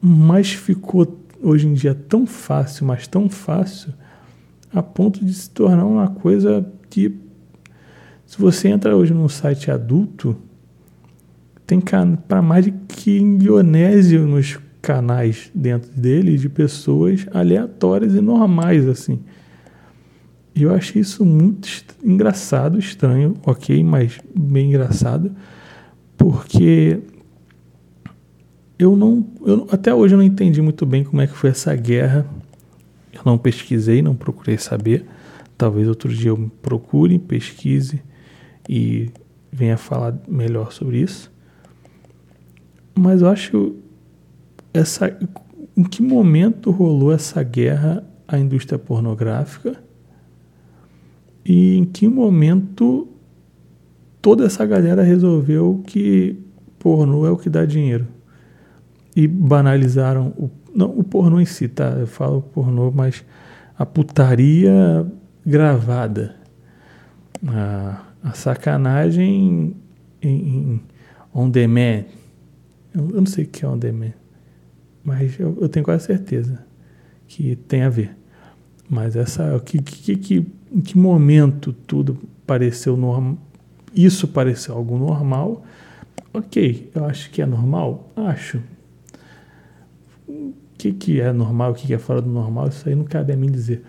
Mas 0.00 0.52
ficou 0.52 1.22
hoje 1.42 1.66
em 1.66 1.74
dia 1.74 1.94
tão 1.94 2.26
fácil, 2.26 2.86
mas 2.86 3.06
tão 3.06 3.28
fácil, 3.28 3.92
a 4.72 4.82
ponto 4.82 5.22
de 5.22 5.34
se 5.34 5.50
tornar 5.50 5.84
uma 5.84 6.08
coisa 6.08 6.66
que, 6.88 7.14
se 8.26 8.40
você 8.40 8.68
entra 8.68 8.96
hoje 8.96 9.12
num 9.12 9.28
site 9.28 9.70
adulto, 9.70 10.36
tem 11.66 11.80
para 12.28 12.42
mais 12.42 12.64
de 12.64 12.72
quilionésio 12.72 14.26
nos 14.26 14.58
canais 14.82 15.50
dentro 15.54 15.90
dele 15.92 16.36
de 16.36 16.48
pessoas 16.48 17.26
aleatórias 17.32 18.14
e 18.14 18.20
normais, 18.20 18.86
assim. 18.88 19.20
E 20.54 20.62
eu 20.62 20.74
achei 20.74 21.00
isso 21.00 21.24
muito 21.24 21.68
engraçado, 22.02 22.78
estranho, 22.78 23.34
ok, 23.44 23.82
mas 23.82 24.18
bem 24.34 24.68
engraçado, 24.68 25.32
porque 26.16 27.00
eu 28.78 28.94
não, 28.94 29.26
eu, 29.44 29.66
até 29.70 29.94
hoje 29.94 30.14
eu 30.14 30.18
não 30.18 30.24
entendi 30.24 30.60
muito 30.60 30.84
bem 30.84 31.02
como 31.02 31.22
é 31.22 31.26
que 31.26 31.34
foi 31.34 31.50
essa 31.50 31.74
guerra. 31.74 32.26
Eu 33.12 33.22
não 33.24 33.38
pesquisei, 33.38 34.02
não 34.02 34.14
procurei 34.14 34.58
saber. 34.58 35.06
Talvez 35.56 35.88
outro 35.88 36.12
dia 36.12 36.30
eu 36.30 36.50
procure, 36.60 37.18
pesquise 37.18 38.02
e 38.68 39.10
venha 39.52 39.76
falar 39.76 40.14
melhor 40.28 40.72
sobre 40.72 41.00
isso. 41.00 41.32
Mas 42.94 43.22
eu 43.22 43.28
acho 43.28 43.76
essa 44.72 45.16
em 45.76 45.82
que 45.82 46.02
momento 46.02 46.70
rolou 46.70 47.12
essa 47.12 47.42
guerra 47.42 48.04
à 48.28 48.38
indústria 48.38 48.78
pornográfica 48.78 49.82
e 51.44 51.76
em 51.76 51.84
que 51.84 52.06
momento 52.06 53.08
toda 54.22 54.46
essa 54.46 54.64
galera 54.64 55.02
resolveu 55.02 55.82
que 55.86 56.38
pornô 56.78 57.26
é 57.26 57.30
o 57.30 57.36
que 57.36 57.50
dá 57.50 57.64
dinheiro 57.64 58.06
e 59.16 59.26
banalizaram 59.26 60.32
o 60.36 60.48
não 60.74 60.90
o 60.90 61.04
pornô 61.04 61.40
em 61.40 61.44
si, 61.46 61.68
tá? 61.68 61.90
Eu 61.90 62.06
falo 62.06 62.42
pornô, 62.42 62.90
mas 62.90 63.24
a 63.78 63.86
putaria 63.86 65.06
gravada, 65.46 66.34
a, 67.46 68.02
a 68.24 68.32
sacanagem 68.32 69.76
em, 70.20 70.30
em 70.30 70.80
on 71.32 71.48
demand. 71.48 72.06
Eu, 72.92 73.10
eu 73.10 73.18
não 73.18 73.26
sei 73.26 73.44
o 73.44 73.48
que 73.48 73.64
é 73.64 73.68
on 73.68 73.78
demand 73.78 74.14
mas 75.04 75.38
eu, 75.38 75.56
eu, 75.60 75.68
tenho 75.68 75.84
quase 75.84 76.06
certeza 76.06 76.64
que 77.28 77.54
tem 77.54 77.82
a 77.82 77.90
ver. 77.90 78.16
Mas 78.88 79.14
essa, 79.14 79.60
que, 79.64 79.80
que, 79.82 80.16
que, 80.16 80.46
em 80.72 80.80
que 80.80 80.96
momento 80.96 81.74
tudo 81.86 82.18
pareceu 82.46 82.96
normal? 82.96 83.36
Isso 83.94 84.26
pareceu 84.26 84.74
algo 84.74 84.98
normal? 84.98 85.64
Ok, 86.32 86.90
eu 86.94 87.04
acho 87.04 87.30
que 87.30 87.42
é 87.42 87.46
normal? 87.46 88.10
Acho. 88.16 88.60
O 90.26 90.54
que, 90.76 90.92
que 90.92 91.20
é 91.20 91.32
normal, 91.32 91.72
o 91.72 91.74
que, 91.74 91.86
que 91.86 91.94
é 91.94 91.98
fora 91.98 92.22
do 92.22 92.30
normal, 92.30 92.68
isso 92.68 92.88
aí 92.88 92.94
não 92.94 93.04
cabe 93.04 93.32
a 93.32 93.36
mim 93.36 93.50
dizer. 93.50 93.84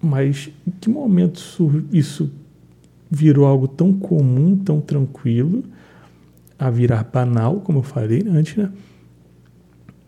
Mas 0.00 0.50
em 0.66 0.70
que 0.70 0.88
momento 0.88 1.40
isso 1.92 2.30
virou 3.10 3.46
algo 3.46 3.68
tão 3.68 3.92
comum, 3.92 4.56
tão 4.56 4.80
tranquilo, 4.80 5.64
a 6.58 6.70
virar 6.70 7.04
banal, 7.04 7.60
como 7.60 7.80
eu 7.80 7.82
falei 7.82 8.24
antes, 8.26 8.56
né? 8.56 8.70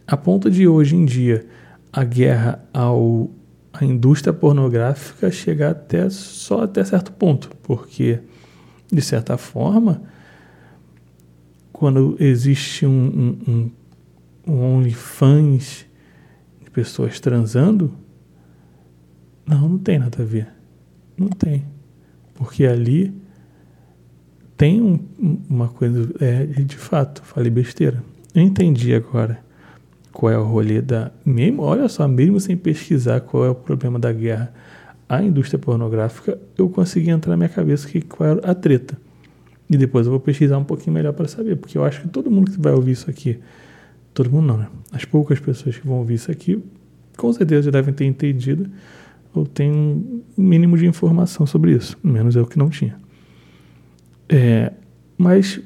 a 0.06 0.16
ponto 0.16 0.50
de 0.50 0.68
hoje 0.68 0.94
em 0.94 1.04
dia 1.04 1.44
a 1.92 2.04
guerra 2.04 2.64
ao 2.72 3.30
a 3.72 3.84
indústria 3.84 4.32
pornográfica 4.32 5.30
chegar 5.30 5.72
até 5.72 6.08
só 6.08 6.62
até 6.62 6.82
certo 6.82 7.12
ponto, 7.12 7.50
porque 7.62 8.20
de 8.90 9.02
certa 9.02 9.36
forma 9.36 10.02
quando 11.72 12.16
existe 12.18 12.86
um, 12.86 13.36
um, 13.46 13.70
um 14.46 14.76
OnlyFans 14.76 15.84
de 16.62 16.70
pessoas 16.70 17.20
transando, 17.20 17.92
não, 19.46 19.68
não 19.68 19.78
tem 19.78 19.98
nada 19.98 20.22
a 20.22 20.24
ver. 20.24 20.48
Não 21.18 21.28
tem. 21.28 21.66
Porque 22.36 22.66
ali 22.66 23.12
tem 24.56 24.80
um, 24.80 24.98
uma 25.48 25.68
coisa, 25.68 26.08
é, 26.20 26.44
de 26.44 26.76
fato, 26.76 27.22
falei 27.22 27.50
besteira. 27.50 28.02
Eu 28.34 28.42
entendi 28.42 28.94
agora 28.94 29.38
qual 30.12 30.32
é 30.32 30.38
o 30.38 30.44
rolê 30.44 30.80
da. 30.80 31.10
Mesmo, 31.24 31.62
olha 31.62 31.88
só, 31.88 32.06
mesmo 32.08 32.40
sem 32.40 32.56
pesquisar 32.56 33.20
qual 33.20 33.44
é 33.44 33.50
o 33.50 33.54
problema 33.54 33.98
da 33.98 34.12
guerra 34.12 34.52
à 35.08 35.22
indústria 35.22 35.58
pornográfica, 35.58 36.38
eu 36.56 36.68
consegui 36.68 37.10
entrar 37.10 37.30
na 37.30 37.36
minha 37.36 37.48
cabeça 37.48 37.88
que 37.88 38.00
qual 38.00 38.30
era 38.30 38.50
a 38.50 38.54
treta. 38.54 38.98
E 39.68 39.76
depois 39.76 40.06
eu 40.06 40.12
vou 40.12 40.20
pesquisar 40.20 40.58
um 40.58 40.64
pouquinho 40.64 40.94
melhor 40.94 41.12
para 41.12 41.28
saber, 41.28 41.56
porque 41.56 41.76
eu 41.76 41.84
acho 41.84 42.00
que 42.00 42.08
todo 42.08 42.30
mundo 42.30 42.50
que 42.50 42.60
vai 42.60 42.72
ouvir 42.72 42.92
isso 42.92 43.10
aqui, 43.10 43.38
todo 44.14 44.30
mundo 44.30 44.46
não, 44.46 44.56
né? 44.56 44.68
As 44.92 45.04
poucas 45.04 45.40
pessoas 45.40 45.76
que 45.76 45.86
vão 45.86 45.98
ouvir 45.98 46.14
isso 46.14 46.30
aqui, 46.30 46.62
com 47.16 47.32
certeza 47.32 47.64
já 47.64 47.70
devem 47.70 47.92
ter 47.92 48.04
entendido 48.04 48.70
ou 49.38 49.46
tem 49.46 49.70
um 49.70 50.22
mínimo 50.36 50.76
de 50.76 50.86
informação 50.86 51.46
sobre 51.46 51.72
isso, 51.72 51.98
menos 52.02 52.36
eu 52.36 52.46
que 52.46 52.58
não 52.58 52.70
tinha. 52.70 52.96
É, 54.28 54.72
mas 55.16 55.60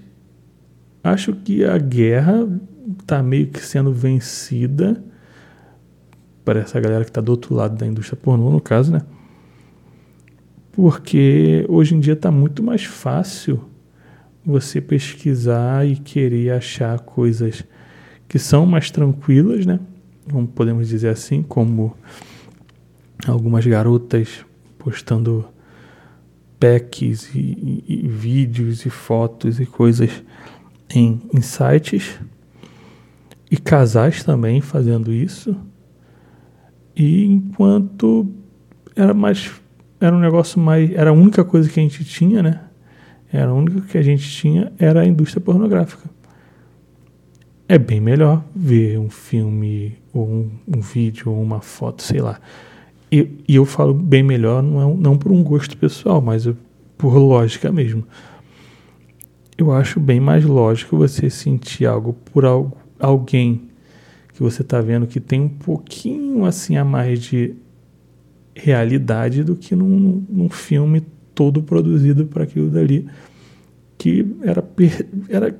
acho 1.02 1.34
que 1.34 1.64
a 1.64 1.78
guerra 1.78 2.46
está 3.00 3.22
meio 3.22 3.46
que 3.46 3.64
sendo 3.64 3.92
vencida 3.92 5.02
para 6.44 6.60
essa 6.60 6.80
galera 6.80 7.04
que 7.04 7.10
está 7.10 7.20
do 7.20 7.30
outro 7.30 7.54
lado 7.54 7.76
da 7.76 7.86
indústria 7.86 8.18
pornô, 8.20 8.50
no 8.50 8.60
caso, 8.60 8.92
né? 8.92 9.02
Porque 10.72 11.64
hoje 11.68 11.94
em 11.94 12.00
dia 12.00 12.14
está 12.14 12.30
muito 12.30 12.62
mais 12.62 12.84
fácil 12.84 13.64
você 14.44 14.80
pesquisar 14.80 15.86
e 15.86 15.96
querer 15.96 16.52
achar 16.52 16.98
coisas 17.00 17.64
que 18.26 18.38
são 18.38 18.64
mais 18.64 18.90
tranquilas, 18.90 19.66
né? 19.66 19.78
Podemos 20.54 20.88
dizer 20.88 21.08
assim, 21.08 21.42
como 21.42 21.96
algumas 23.26 23.66
garotas 23.66 24.44
postando 24.78 25.46
packs 26.58 27.34
e, 27.34 27.38
e, 27.88 28.04
e 28.04 28.08
vídeos 28.08 28.84
e 28.84 28.90
fotos 28.90 29.60
e 29.60 29.66
coisas 29.66 30.22
em, 30.94 31.20
em 31.32 31.40
sites 31.40 32.18
e 33.50 33.56
casais 33.56 34.22
também 34.22 34.60
fazendo 34.60 35.12
isso. 35.12 35.56
E 36.94 37.24
enquanto 37.24 38.28
era 38.94 39.14
mais 39.14 39.50
era 40.00 40.14
um 40.14 40.20
negócio 40.20 40.60
mais 40.60 40.90
era 40.92 41.10
a 41.10 41.12
única 41.12 41.44
coisa 41.44 41.68
que 41.68 41.80
a 41.80 41.82
gente 41.82 42.04
tinha, 42.04 42.42
né? 42.42 42.60
Era 43.32 43.50
a 43.50 43.54
única 43.54 43.80
que 43.82 43.98
a 43.98 44.02
gente 44.02 44.28
tinha 44.28 44.72
era 44.78 45.00
a 45.00 45.06
indústria 45.06 45.40
pornográfica. 45.40 46.08
É 47.68 47.78
bem 47.78 48.00
melhor 48.00 48.44
ver 48.54 48.98
um 48.98 49.08
filme 49.08 49.96
ou 50.12 50.28
um, 50.28 50.50
um 50.66 50.80
vídeo 50.80 51.30
ou 51.30 51.40
uma 51.40 51.60
foto, 51.60 52.02
sei 52.02 52.20
lá. 52.20 52.40
E, 53.10 53.28
e 53.48 53.56
eu 53.56 53.64
falo 53.64 53.92
bem 53.92 54.22
melhor 54.22 54.62
não, 54.62 54.80
é, 54.80 54.94
não 54.96 55.18
por 55.18 55.32
um 55.32 55.42
gosto 55.42 55.76
pessoal, 55.76 56.20
mas 56.20 56.48
por 56.96 57.16
lógica 57.16 57.72
mesmo. 57.72 58.04
Eu 59.58 59.72
acho 59.72 60.00
bem 60.00 60.20
mais 60.20 60.44
lógico 60.44 60.96
você 60.96 61.28
sentir 61.28 61.86
algo 61.86 62.12
por 62.12 62.44
algo 62.44 62.76
alguém 62.98 63.68
que 64.32 64.42
você 64.42 64.62
está 64.62 64.80
vendo 64.80 65.06
que 65.06 65.20
tem 65.20 65.40
um 65.40 65.48
pouquinho 65.48 66.44
assim 66.44 66.76
a 66.76 66.84
mais 66.84 67.22
de 67.22 67.54
realidade 68.54 69.42
do 69.42 69.56
que 69.56 69.74
num, 69.74 70.24
num 70.28 70.48
filme 70.48 71.02
todo 71.34 71.62
produzido 71.62 72.26
para 72.26 72.44
aquilo 72.44 72.68
dali, 72.68 73.06
que 73.96 74.26
era, 74.42 74.60
per, 74.60 75.06
era 75.28 75.58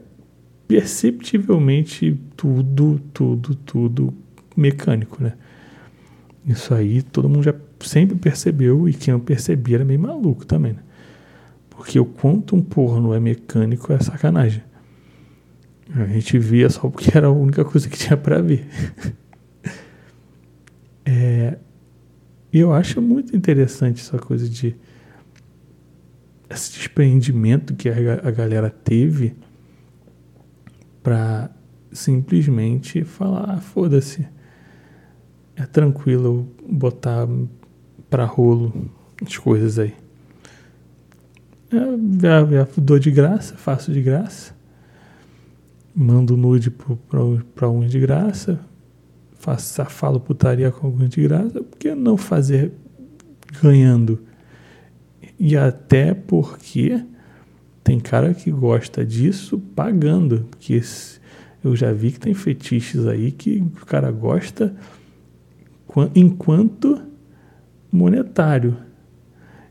perceptivelmente 0.68 2.18
tudo, 2.36 3.00
tudo, 3.12 3.54
tudo 3.54 4.14
mecânico, 4.56 5.22
né? 5.22 5.34
Isso 6.46 6.74
aí 6.74 7.02
todo 7.02 7.28
mundo 7.28 7.42
já 7.42 7.54
sempre 7.80 8.16
percebeu 8.16 8.88
e 8.88 8.94
quem 8.94 9.12
não 9.12 9.20
percebia 9.20 9.76
era 9.76 9.84
meio 9.84 10.00
maluco 10.00 10.44
também, 10.46 10.72
né? 10.72 10.82
Porque 11.68 11.98
o 11.98 12.04
quanto 12.04 12.56
um 12.56 12.62
porno 12.62 13.14
é 13.14 13.20
mecânico 13.20 13.92
é 13.92 13.98
sacanagem. 14.00 14.62
A 15.94 16.06
gente 16.06 16.38
via 16.38 16.68
só 16.70 16.88
porque 16.88 17.16
era 17.16 17.26
a 17.26 17.30
única 17.30 17.64
coisa 17.64 17.88
que 17.88 17.98
tinha 17.98 18.16
para 18.16 18.40
ver. 18.40 18.66
é, 21.04 21.58
eu 22.52 22.72
acho 22.72 23.00
muito 23.00 23.34
interessante 23.36 24.00
essa 24.00 24.18
coisa 24.18 24.48
de 24.48 24.76
esse 26.48 26.72
desprendimento 26.72 27.74
que 27.74 27.88
a, 27.88 27.94
a 28.24 28.30
galera 28.30 28.68
teve 28.68 29.36
para 31.02 31.50
simplesmente 31.92 33.04
falar, 33.04 33.50
ah, 33.50 33.60
foda-se, 33.60 34.26
é 35.60 35.66
tranquilo 35.66 36.48
botar 36.68 37.28
para 38.08 38.24
rolo 38.24 38.72
as 39.24 39.36
coisas 39.36 39.78
aí. 39.78 39.94
É, 41.72 42.66
dou 42.76 42.98
de 42.98 43.10
graça, 43.10 43.56
faço 43.56 43.92
de 43.92 44.02
graça 44.02 44.58
mando 45.94 46.36
nude 46.36 46.70
para 46.70 47.68
uns 47.68 47.90
de 47.90 48.00
graça, 48.00 48.60
faço, 49.34 49.84
falo 49.86 50.20
putaria 50.20 50.70
com 50.70 50.86
alguns 50.86 51.10
de 51.10 51.22
graça, 51.22 51.62
por 51.62 51.78
que 51.78 51.94
não 51.94 52.16
fazer 52.16 52.72
ganhando? 53.62 54.20
E 55.38 55.56
até 55.56 56.14
porque 56.14 57.04
tem 57.82 57.98
cara 57.98 58.34
que 58.34 58.50
gosta 58.50 59.04
disso 59.04 59.58
pagando, 59.74 60.46
porque 60.50 60.80
eu 61.64 61.74
já 61.74 61.92
vi 61.92 62.12
que 62.12 62.20
tem 62.20 62.34
fetiches 62.34 63.06
aí 63.06 63.30
que 63.30 63.60
o 63.60 63.86
cara 63.86 64.10
gosta 64.10 64.74
enquanto 66.14 67.00
monetário, 67.92 68.76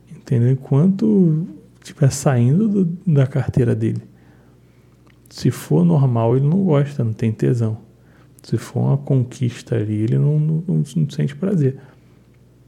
entendeu? 0.10 0.52
Enquanto 0.52 1.48
estiver 1.82 2.12
saindo 2.12 2.68
do, 2.68 2.86
da 3.08 3.26
carteira 3.26 3.76
dele. 3.76 4.02
Se 5.30 5.52
for 5.52 5.86
normal, 5.86 6.36
ele 6.36 6.48
não 6.48 6.64
gosta, 6.64 7.04
não 7.04 7.14
tem 7.14 7.32
tesão. 7.32 7.78
Se 8.44 8.58
for 8.58 8.80
uma 8.80 8.98
conquista 8.98 9.76
ali, 9.76 9.96
ele 9.96 10.18
não, 10.18 10.40
não, 10.40 10.64
não, 10.68 10.84
não 10.96 11.10
sente 11.10 11.36
prazer. 11.36 11.78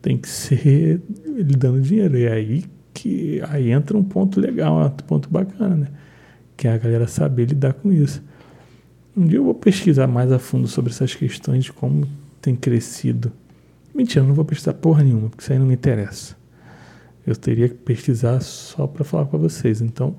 Tem 0.02 0.18
que 0.18 0.30
ser 0.30 1.02
ele 1.26 1.56
dando 1.56 1.82
dinheiro. 1.82 2.18
E 2.18 2.28
aí 2.28 2.66
que 2.94 3.42
aí 3.48 3.72
entra 3.72 3.98
um 3.98 4.04
ponto 4.04 4.40
legal, 4.40 4.86
um 4.86 4.90
ponto 4.90 5.30
bacana, 5.30 5.76
né? 5.76 5.88
Que 6.58 6.68
é 6.68 6.74
a 6.74 6.78
galera 6.78 7.08
saber 7.08 7.46
lidar 7.46 7.74
com 7.74 7.92
isso. 7.92 8.22
Um 9.16 9.26
dia 9.26 9.40
eu 9.40 9.44
vou 9.44 9.56
pesquisar 9.56 10.08
mais 10.08 10.32
a 10.32 10.40
fundo 10.40 10.68
sobre 10.68 10.92
essas 10.92 11.16
questões 11.16 11.66
de 11.66 11.74
como 11.74 12.08
tem 12.42 12.56
crescido. 12.56 13.32
Mentira, 13.94 14.26
não 14.26 14.34
vou 14.34 14.46
pesquisar 14.46 14.74
porra 14.74 15.04
nenhuma, 15.04 15.30
porque 15.30 15.44
isso 15.44 15.54
aí 15.54 15.60
não 15.60 15.66
me 15.66 15.74
interessa. 15.74 16.36
Eu 17.26 17.36
teria 17.36 17.70
que 17.70 17.76
pesquisar 17.76 18.40
só 18.42 18.88
para 18.88 19.04
falar 19.04 19.26
para 19.26 19.38
vocês. 19.38 19.82
Então, 19.82 20.16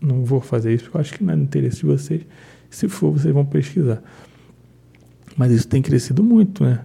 não 0.00 0.24
vou 0.24 0.40
fazer 0.40 0.72
isso 0.72 0.84
porque 0.84 0.96
eu 0.96 1.00
acho 1.00 1.14
que 1.14 1.22
não 1.22 1.34
é 1.34 1.36
no 1.36 1.42
interesse 1.42 1.78
de 1.78 1.86
vocês. 1.86 2.22
Se 2.70 2.88
for, 2.88 3.12
vocês 3.12 3.34
vão 3.34 3.44
pesquisar. 3.44 4.02
Mas 5.36 5.52
isso 5.52 5.68
tem 5.68 5.82
crescido 5.82 6.22
muito, 6.22 6.64
né? 6.64 6.84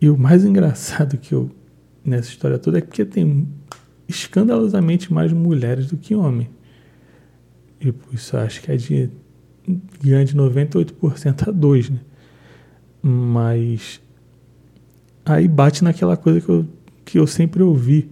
E 0.00 0.08
o 0.08 0.16
mais 0.16 0.44
engraçado 0.46 1.18
que 1.18 1.34
eu 1.34 1.50
nessa 2.04 2.28
história 2.28 2.58
toda 2.58 2.78
é 2.78 2.80
porque 2.80 3.04
tem 3.04 3.48
escandalosamente 4.08 5.12
mais 5.12 5.32
mulheres 5.32 5.86
do 5.86 5.96
que 5.96 6.14
homens. 6.14 6.48
E 7.80 7.92
por 7.92 8.14
isso 8.14 8.36
acho 8.36 8.62
que 8.62 8.70
é 8.70 8.76
de 8.76 9.10
grande 10.02 10.36
98% 10.36 11.48
a 11.48 11.50
2, 11.50 11.90
né? 11.90 12.00
Mas 13.06 14.00
aí 15.26 15.46
bate 15.46 15.84
naquela 15.84 16.16
coisa 16.16 16.40
que 16.40 16.48
eu, 16.48 16.66
que 17.04 17.18
eu 17.18 17.26
sempre 17.26 17.62
ouvi. 17.62 18.10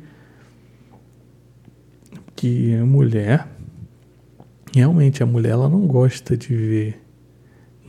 Que 2.37 2.75
a 2.75 2.85
mulher, 2.85 3.49
realmente 4.75 5.23
a 5.23 5.27
mulher 5.27 5.53
ela 5.53 5.67
não 5.67 5.87
gosta 5.87 6.37
de 6.37 6.55
ver 6.55 7.03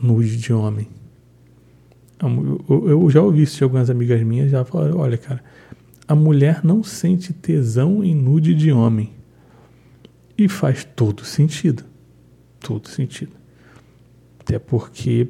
nude 0.02 0.38
de 0.38 0.50
homem. 0.50 0.88
Eu 2.18 3.10
já 3.10 3.20
ouvi 3.20 3.42
isso 3.42 3.58
de 3.58 3.64
algumas 3.64 3.90
amigas 3.90 4.22
minhas, 4.22 4.50
já 4.50 4.64
falaram, 4.64 4.96
olha 4.96 5.18
cara, 5.18 5.44
a 6.08 6.14
mulher 6.14 6.64
não 6.64 6.82
sente 6.82 7.34
tesão 7.34 8.02
em 8.02 8.14
nude 8.14 8.54
de 8.54 8.72
homem. 8.72 9.12
E 10.38 10.48
faz 10.48 10.84
todo 10.84 11.22
sentido. 11.22 11.84
Todo 12.60 12.88
sentido. 12.88 13.32
Até 14.40 14.58
porque 14.58 15.28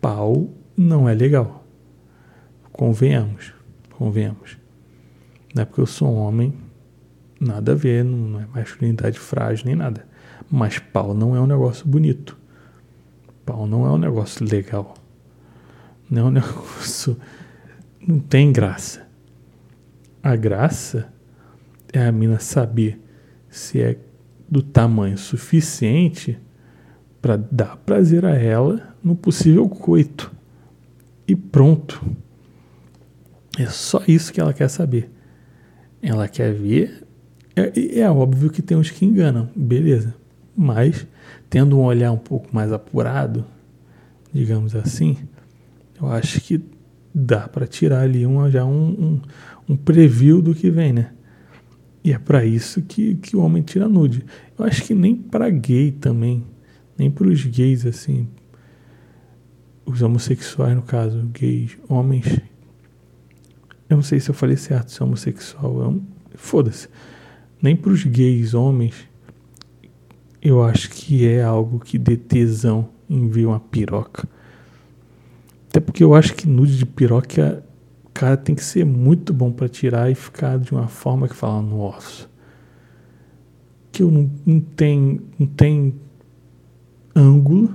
pau 0.00 0.59
não 0.80 1.06
é 1.06 1.12
legal. 1.12 1.62
Convenhamos. 2.72 3.52
Convenhamos. 3.92 4.56
Não 5.54 5.62
é 5.62 5.64
porque 5.66 5.82
eu 5.82 5.86
sou 5.86 6.08
um 6.08 6.16
homem, 6.16 6.54
nada 7.38 7.72
a 7.72 7.74
ver, 7.74 8.02
não 8.02 8.40
é 8.40 8.46
masculinidade 8.46 9.18
frágil 9.18 9.66
nem 9.66 9.74
nada. 9.74 10.06
Mas 10.50 10.78
pau 10.78 11.12
não 11.12 11.36
é 11.36 11.40
um 11.40 11.46
negócio 11.46 11.86
bonito. 11.86 12.38
Pau 13.44 13.66
não 13.66 13.84
é 13.84 13.90
um 13.90 13.98
negócio 13.98 14.42
legal. 14.46 14.94
Não 16.10 16.22
é 16.22 16.24
um 16.24 16.30
negócio. 16.32 17.18
Não 18.00 18.18
tem 18.18 18.50
graça. 18.50 19.06
A 20.22 20.34
graça 20.34 21.12
é 21.92 22.06
a 22.06 22.12
mina 22.12 22.38
saber 22.38 22.98
se 23.50 23.82
é 23.82 23.98
do 24.48 24.62
tamanho 24.62 25.18
suficiente 25.18 26.38
para 27.20 27.36
dar 27.36 27.76
prazer 27.76 28.24
a 28.24 28.34
ela 28.34 28.96
no 29.04 29.14
possível 29.14 29.68
coito. 29.68 30.39
E 31.30 31.36
pronto. 31.36 32.04
É 33.56 33.66
só 33.66 34.02
isso 34.08 34.32
que 34.32 34.40
ela 34.40 34.52
quer 34.52 34.68
saber. 34.68 35.08
Ela 36.02 36.26
quer 36.26 36.52
ver. 36.52 37.06
É, 37.54 38.00
é 38.00 38.10
óbvio 38.10 38.50
que 38.50 38.60
tem 38.60 38.76
uns 38.76 38.90
que 38.90 39.06
enganam, 39.06 39.48
beleza. 39.54 40.12
Mas, 40.56 41.06
tendo 41.48 41.78
um 41.78 41.84
olhar 41.84 42.10
um 42.10 42.18
pouco 42.18 42.48
mais 42.52 42.72
apurado, 42.72 43.46
digamos 44.32 44.74
assim, 44.74 45.18
eu 46.02 46.08
acho 46.08 46.40
que 46.40 46.60
dá 47.14 47.46
para 47.46 47.64
tirar 47.64 48.00
ali 48.00 48.26
uma, 48.26 48.50
já 48.50 48.64
um, 48.64 48.88
um, 48.88 49.20
um 49.68 49.76
preview 49.76 50.42
do 50.42 50.52
que 50.52 50.68
vem, 50.68 50.92
né? 50.92 51.12
E 52.02 52.12
é 52.12 52.18
para 52.18 52.44
isso 52.44 52.82
que, 52.82 53.14
que 53.14 53.36
o 53.36 53.40
homem 53.40 53.62
tira 53.62 53.88
nude. 53.88 54.24
Eu 54.58 54.64
acho 54.64 54.82
que 54.82 54.96
nem 54.96 55.14
para 55.14 55.48
gay 55.48 55.92
também, 55.92 56.44
nem 56.98 57.08
para 57.08 57.28
os 57.28 57.44
gays 57.44 57.86
assim, 57.86 58.26
os 59.90 60.02
homossexuais 60.02 60.74
no 60.74 60.82
caso, 60.82 61.22
gays, 61.32 61.76
homens. 61.88 62.40
Eu 63.88 63.96
não 63.96 64.02
sei 64.02 64.20
se 64.20 64.30
eu 64.30 64.34
falei 64.34 64.56
certo, 64.56 64.90
se 64.90 65.02
é 65.02 65.04
homossexual, 65.04 65.82
é 65.82 65.88
um, 65.88 66.02
foda-se. 66.34 66.88
Nem 67.60 67.76
para 67.76 67.92
os 67.92 68.04
gays, 68.04 68.54
homens, 68.54 68.94
eu 70.40 70.62
acho 70.62 70.90
que 70.90 71.26
é 71.26 71.42
algo 71.42 71.78
que 71.78 71.98
dê 71.98 72.16
tesão 72.16 72.88
em 73.08 73.28
ver 73.28 73.46
uma 73.46 73.60
piroca. 73.60 74.28
Até 75.68 75.80
porque 75.80 76.02
eu 76.02 76.14
acho 76.14 76.34
que 76.34 76.48
nude 76.48 76.78
de 76.78 76.86
piroca 76.86 77.62
cara 78.20 78.36
tem 78.36 78.54
que 78.54 78.62
ser 78.62 78.84
muito 78.84 79.32
bom 79.32 79.50
para 79.50 79.66
tirar 79.66 80.10
e 80.10 80.14
ficar 80.14 80.58
de 80.58 80.72
uma 80.72 80.88
forma 80.88 81.26
que 81.26 81.34
fala, 81.34 81.62
nossa, 81.62 82.28
que 83.90 84.02
eu 84.02 84.10
não, 84.10 84.30
não 84.44 84.60
tem, 84.60 85.22
não 85.38 85.46
tem 85.46 85.94
ângulo, 87.16 87.74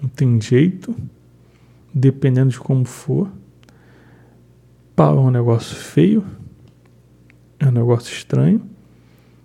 não 0.00 0.08
tem 0.08 0.40
jeito, 0.40 0.94
dependendo 1.92 2.50
de 2.50 2.58
como 2.58 2.84
for. 2.84 3.30
Pau 4.94 5.16
é 5.16 5.20
um 5.20 5.30
negócio 5.30 5.76
feio, 5.76 6.24
é 7.58 7.66
um 7.66 7.72
negócio 7.72 8.12
estranho, 8.12 8.62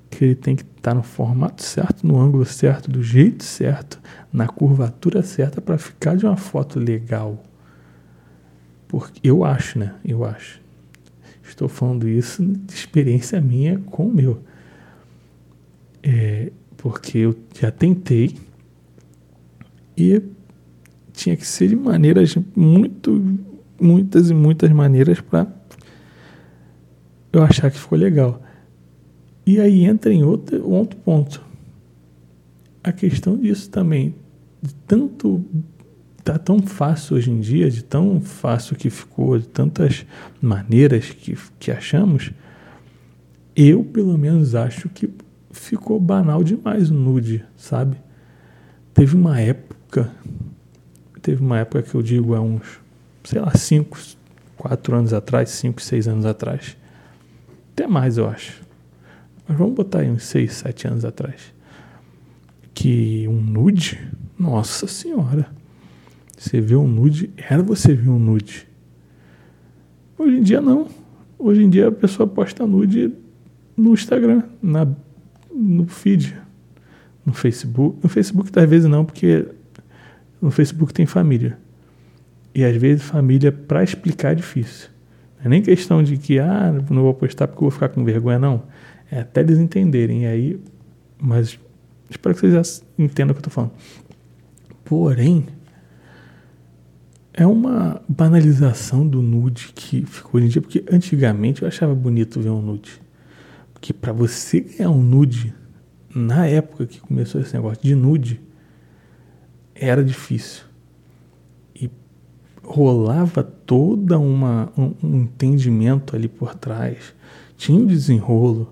que 0.10 0.26
ele 0.26 0.36
tem 0.36 0.56
que 0.56 0.64
estar 0.64 0.92
tá 0.92 0.94
no 0.94 1.04
formato 1.04 1.64
certo, 1.64 2.06
no 2.06 2.20
ângulo 2.20 2.46
certo, 2.46 2.90
do 2.90 3.02
jeito 3.02 3.44
certo, 3.44 4.00
na 4.32 4.48
curvatura 4.48 5.22
certa 5.24 5.62
para 5.62 5.78
ficar 5.78 6.16
de 6.16 6.26
uma 6.26 6.38
foto 6.38 6.80
legal. 6.80 7.44
Porque 8.88 9.20
eu 9.24 9.44
acho, 9.44 9.78
né? 9.78 9.96
Eu 10.04 10.26
acho. 10.26 10.60
Estou 11.44 11.68
falando 11.68 12.08
isso 12.08 12.44
de 12.44 12.74
experiência 12.74 13.40
minha 13.40 13.80
com 13.80 14.08
o 14.08 14.14
meu. 14.14 14.44
É, 16.02 16.52
porque 16.78 17.20
eu 17.20 17.36
já 17.60 17.72
tentei 17.72 18.38
e 19.98 20.22
tinha 21.20 21.36
que 21.36 21.46
ser 21.46 21.68
de 21.68 21.76
maneiras 21.76 22.38
muito, 22.56 23.38
muitas 23.80 24.30
e 24.30 24.34
muitas 24.34 24.72
maneiras 24.72 25.20
para 25.20 25.48
eu 27.32 27.44
achar 27.44 27.70
que 27.70 27.78
ficou 27.78 27.98
legal. 27.98 28.42
E 29.46 29.60
aí 29.60 29.84
entra 29.84 30.14
em 30.14 30.24
outro, 30.24 30.68
outro 30.68 30.98
ponto. 31.00 31.44
A 32.84 32.92
questão 32.92 33.38
disso 33.38 33.70
também, 33.70 34.16
de 34.62 34.74
tanto 34.88 35.44
tá 36.24 36.38
tão 36.38 36.62
fácil 36.62 37.18
hoje 37.18 37.32
em 37.32 37.40
dia, 37.40 37.70
de 37.70 37.84
tão 37.84 38.22
fácil 38.22 38.76
que 38.76 38.90
ficou, 38.90 39.38
de 39.38 39.48
tantas 39.48 40.06
maneiras 40.42 41.10
que, 41.10 41.36
que 41.60 41.72
achamos, 41.72 42.32
eu 43.56 43.84
pelo 43.84 44.18
menos 44.18 44.56
acho 44.56 44.88
que 44.90 45.10
ficou 45.52 46.00
banal 46.00 46.44
demais 46.44 46.90
o 46.90 46.94
nude, 46.94 47.44
sabe? 47.58 47.98
Teve 48.94 49.16
uma 49.16 49.40
época, 49.40 50.12
teve 51.30 51.44
uma 51.44 51.60
época 51.60 51.84
que 51.84 51.94
eu 51.94 52.02
digo 52.02 52.34
há 52.34 52.42
uns, 52.42 52.80
sei 53.24 53.40
lá, 53.40 53.56
5, 53.56 54.00
4 54.58 54.96
anos 54.96 55.14
atrás, 55.14 55.52
5, 55.52 55.80
6 55.80 56.08
anos 56.08 56.26
atrás, 56.26 56.76
até 57.72 57.86
mais 57.86 58.18
eu 58.18 58.28
acho, 58.28 58.64
mas 59.48 59.56
vamos 59.56 59.76
botar 59.76 60.00
aí 60.00 60.10
uns 60.10 60.24
6, 60.24 60.52
7 60.52 60.88
anos 60.88 61.06
atrás, 61.06 61.54
que 62.74 63.28
um 63.28 63.40
nude, 63.40 64.00
nossa 64.40 64.88
senhora, 64.88 65.46
você 66.36 66.60
vê 66.60 66.76
um 66.76 66.88
nude, 66.88 67.30
era 67.38 67.62
você 67.62 67.94
ver 67.94 68.10
um 68.10 68.18
nude. 68.18 68.68
Hoje 70.18 70.38
em 70.38 70.42
dia 70.42 70.62
não. 70.62 70.88
Hoje 71.38 71.62
em 71.62 71.70
dia 71.70 71.90
a 71.90 71.92
pessoa 71.92 72.26
posta 72.26 72.66
nude 72.66 73.14
no 73.78 73.94
Instagram, 73.94 74.44
na, 74.64 74.88
no 75.54 75.86
feed, 75.86 76.36
no 77.24 77.34
Facebook. 77.34 78.00
No 78.02 78.10
Facebook 78.10 78.58
às 78.58 78.70
vezes 78.70 78.90
não, 78.90 79.06
porque 79.06 79.46
no 80.42 80.52
Facebook 80.52 80.94
tem 80.94 81.06
família. 81.06 81.58
E 82.54 82.64
às 82.64 82.76
vezes 82.76 83.04
família 83.04 83.52
para 83.52 83.84
explicar 83.84 84.32
é 84.32 84.36
difícil. 84.36 84.90
Não 85.40 85.46
é 85.46 85.50
nem 85.50 85.62
questão 85.62 86.04
de 86.04 86.18
que, 86.18 86.40
ah, 86.40 86.74
não 86.90 87.04
vou 87.04 87.14
postar 87.14 87.48
porque 87.48 87.60
eu 87.60 87.70
vou 87.70 87.72
ficar 87.72 87.90
com 87.90 88.04
vergonha, 88.04 88.40
não. 88.40 88.64
É 89.12 89.22
até 89.22 89.42
eles 89.42 89.58
entenderem. 89.58 90.24
E 90.24 90.28
aí, 90.28 90.60
mas 91.20 91.58
espero 92.10 92.36
que 92.36 92.42
vocês 92.42 92.84
entendam 92.98 93.32
o 93.32 93.36
que 93.36 93.46
eu 93.46 93.50
estou 93.50 93.54
falando. 93.54 93.72
Porém, 94.84 95.46
é 97.34 97.46
uma 97.46 98.02
banalização 98.08 99.08
do 99.08 99.22
nude 99.22 99.72
que 99.74 100.06
ficou 100.06 100.40
hoje 100.40 100.48
em 100.48 100.50
dia, 100.50 100.62
porque 100.62 100.84
antigamente 100.92 101.62
eu 101.62 101.68
achava 101.68 101.96
bonito 101.96 102.42
ver 102.42 102.50
um 102.50 102.62
nude. 102.62 103.02
Porque 103.74 103.94
para 103.94 104.12
você 104.12 104.60
ganhar 104.60 104.90
um 104.90 105.02
nude, 105.02 105.54
na 106.14 106.46
época 106.48 106.86
que 106.86 107.00
começou 107.00 107.40
esse 107.40 107.54
negócio 107.54 107.82
de 107.82 107.96
nude, 107.96 108.42
era 109.80 110.04
difícil. 110.04 110.64
E 111.76 111.90
rolava 112.64 113.44
toda 113.44 114.20
uma 114.20 114.72
um, 114.78 114.94
um 115.04 115.16
entendimento 115.22 116.16
ali 116.16 116.28
por 116.28 116.56
trás. 116.56 117.14
Tinha 117.58 117.80
um 117.80 117.86
desenrolo, 117.86 118.72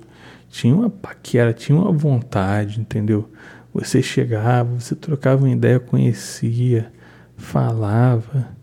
tinha 0.50 0.76
uma 0.76 0.90
paquera, 0.90 1.54
tinha 1.54 1.78
uma 1.78 1.92
vontade, 1.92 2.80
entendeu? 2.80 3.30
Você 3.74 4.02
chegava, 4.02 4.80
você 4.80 4.96
trocava 4.96 5.44
uma 5.44 5.52
ideia, 5.52 5.80
conhecia, 5.80 6.92
falava 7.36 8.58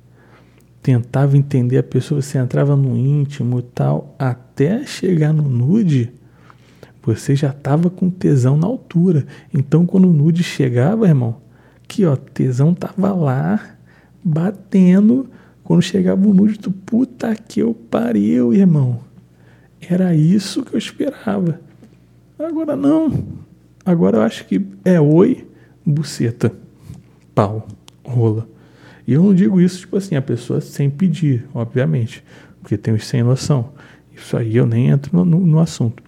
tentava 0.84 1.34
entender 1.34 1.78
a 1.78 1.82
pessoa, 1.82 2.20
você 2.20 2.36
entrava 2.36 2.76
no 2.76 2.94
íntimo 2.94 3.58
e 3.58 3.62
tal, 3.62 4.14
até 4.18 4.84
chegar 4.84 5.32
no 5.32 5.48
nude, 5.48 6.12
você 7.02 7.34
já 7.34 7.48
estava 7.48 7.88
com 7.88 8.10
tesão 8.10 8.58
na 8.58 8.66
altura. 8.66 9.26
Então, 9.52 9.86
quando 9.86 10.06
o 10.06 10.12
nude 10.12 10.42
chegava, 10.42 11.08
irmão, 11.08 11.36
que 11.94 12.04
ó, 12.04 12.16
tesão 12.16 12.74
tava 12.74 13.14
lá, 13.14 13.76
batendo. 14.22 15.30
Quando 15.62 15.80
chegava 15.80 16.26
o 16.26 16.34
nude, 16.34 16.58
tu, 16.58 16.72
puta 16.72 17.34
que 17.36 17.60
eu 17.60 17.72
pariu, 17.72 18.52
irmão. 18.52 19.00
Era 19.80 20.14
isso 20.14 20.64
que 20.64 20.74
eu 20.74 20.78
esperava. 20.78 21.60
Agora 22.36 22.74
não. 22.74 23.24
Agora 23.86 24.18
eu 24.18 24.22
acho 24.22 24.44
que 24.46 24.60
é 24.84 25.00
oi, 25.00 25.46
buceta, 25.86 26.52
pau, 27.32 27.68
rola. 28.04 28.48
E 29.06 29.12
eu 29.12 29.22
não 29.22 29.32
digo 29.32 29.60
isso, 29.60 29.80
tipo 29.80 29.96
assim, 29.96 30.16
a 30.16 30.22
pessoa 30.22 30.60
sem 30.60 30.90
pedir, 30.90 31.46
obviamente, 31.54 32.24
porque 32.60 32.76
tem 32.76 32.92
os 32.92 33.06
sem 33.06 33.22
noção. 33.22 33.72
Isso 34.16 34.36
aí 34.36 34.56
eu 34.56 34.66
nem 34.66 34.88
entro 34.88 35.16
no, 35.16 35.24
no, 35.24 35.46
no 35.46 35.58
assunto. 35.60 36.02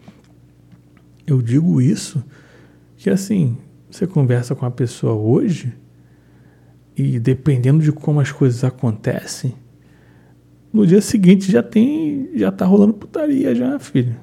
Eu 1.26 1.40
digo 1.40 1.80
isso 1.80 2.24
que, 2.96 3.08
assim, 3.08 3.56
você 3.90 4.06
conversa 4.06 4.54
com 4.54 4.66
a 4.66 4.70
pessoa 4.70 5.14
hoje 5.14 5.72
e 6.96 7.18
dependendo 7.20 7.82
de 7.82 7.92
como 7.92 8.20
as 8.20 8.32
coisas 8.32 8.64
acontecem, 8.64 9.54
no 10.72 10.86
dia 10.86 11.00
seguinte 11.00 11.50
já 11.50 11.62
tem, 11.62 12.30
já 12.34 12.50
tá 12.50 12.64
rolando 12.66 12.94
putaria 12.94 13.54
já, 13.54 13.78
filho. 13.78 14.16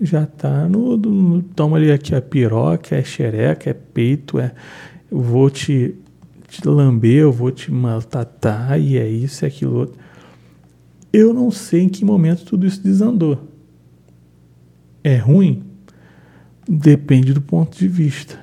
Já 0.00 0.26
tá 0.26 0.68
no, 0.68 0.96
no 0.96 1.42
toma 1.42 1.76
ali 1.76 1.92
aqui 1.92 2.14
a 2.14 2.20
piroca, 2.20 2.96
é 2.96 3.04
xereca, 3.04 3.70
é 3.70 3.74
peito, 3.74 4.38
é 4.38 4.52
eu 5.10 5.20
vou 5.20 5.48
te 5.48 5.96
te 6.60 6.68
lamber, 6.68 7.22
eu 7.22 7.32
vou 7.32 7.50
te 7.50 7.72
maltratar, 7.72 8.78
e 8.78 8.98
é 8.98 9.08
isso, 9.08 9.44
é 9.44 9.48
aquilo 9.48 9.74
outro. 9.74 9.98
Eu 11.10 11.32
não 11.32 11.50
sei 11.50 11.82
em 11.82 11.88
que 11.88 12.04
momento 12.04 12.44
tudo 12.44 12.66
isso 12.66 12.82
desandou. 12.82 13.48
É 15.02 15.16
ruim? 15.16 15.62
Depende 16.68 17.32
do 17.32 17.40
ponto 17.40 17.76
de 17.76 17.88
vista. 17.88 18.41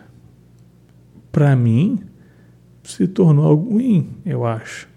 Para 1.32 1.56
mim, 1.56 2.00
se 2.84 3.08
tornou 3.08 3.46
algo 3.46 3.74
ruim, 3.74 4.10
eu 4.26 4.46
acho. 4.46 4.88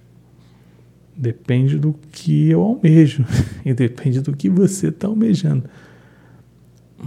Depende 1.14 1.78
do 1.78 1.94
que 2.10 2.48
eu 2.48 2.62
almejo 2.62 3.24
e 3.64 3.74
depende 3.74 4.20
do 4.20 4.34
que 4.34 4.48
você 4.48 4.88
está 4.88 5.08
almejando. 5.08 5.64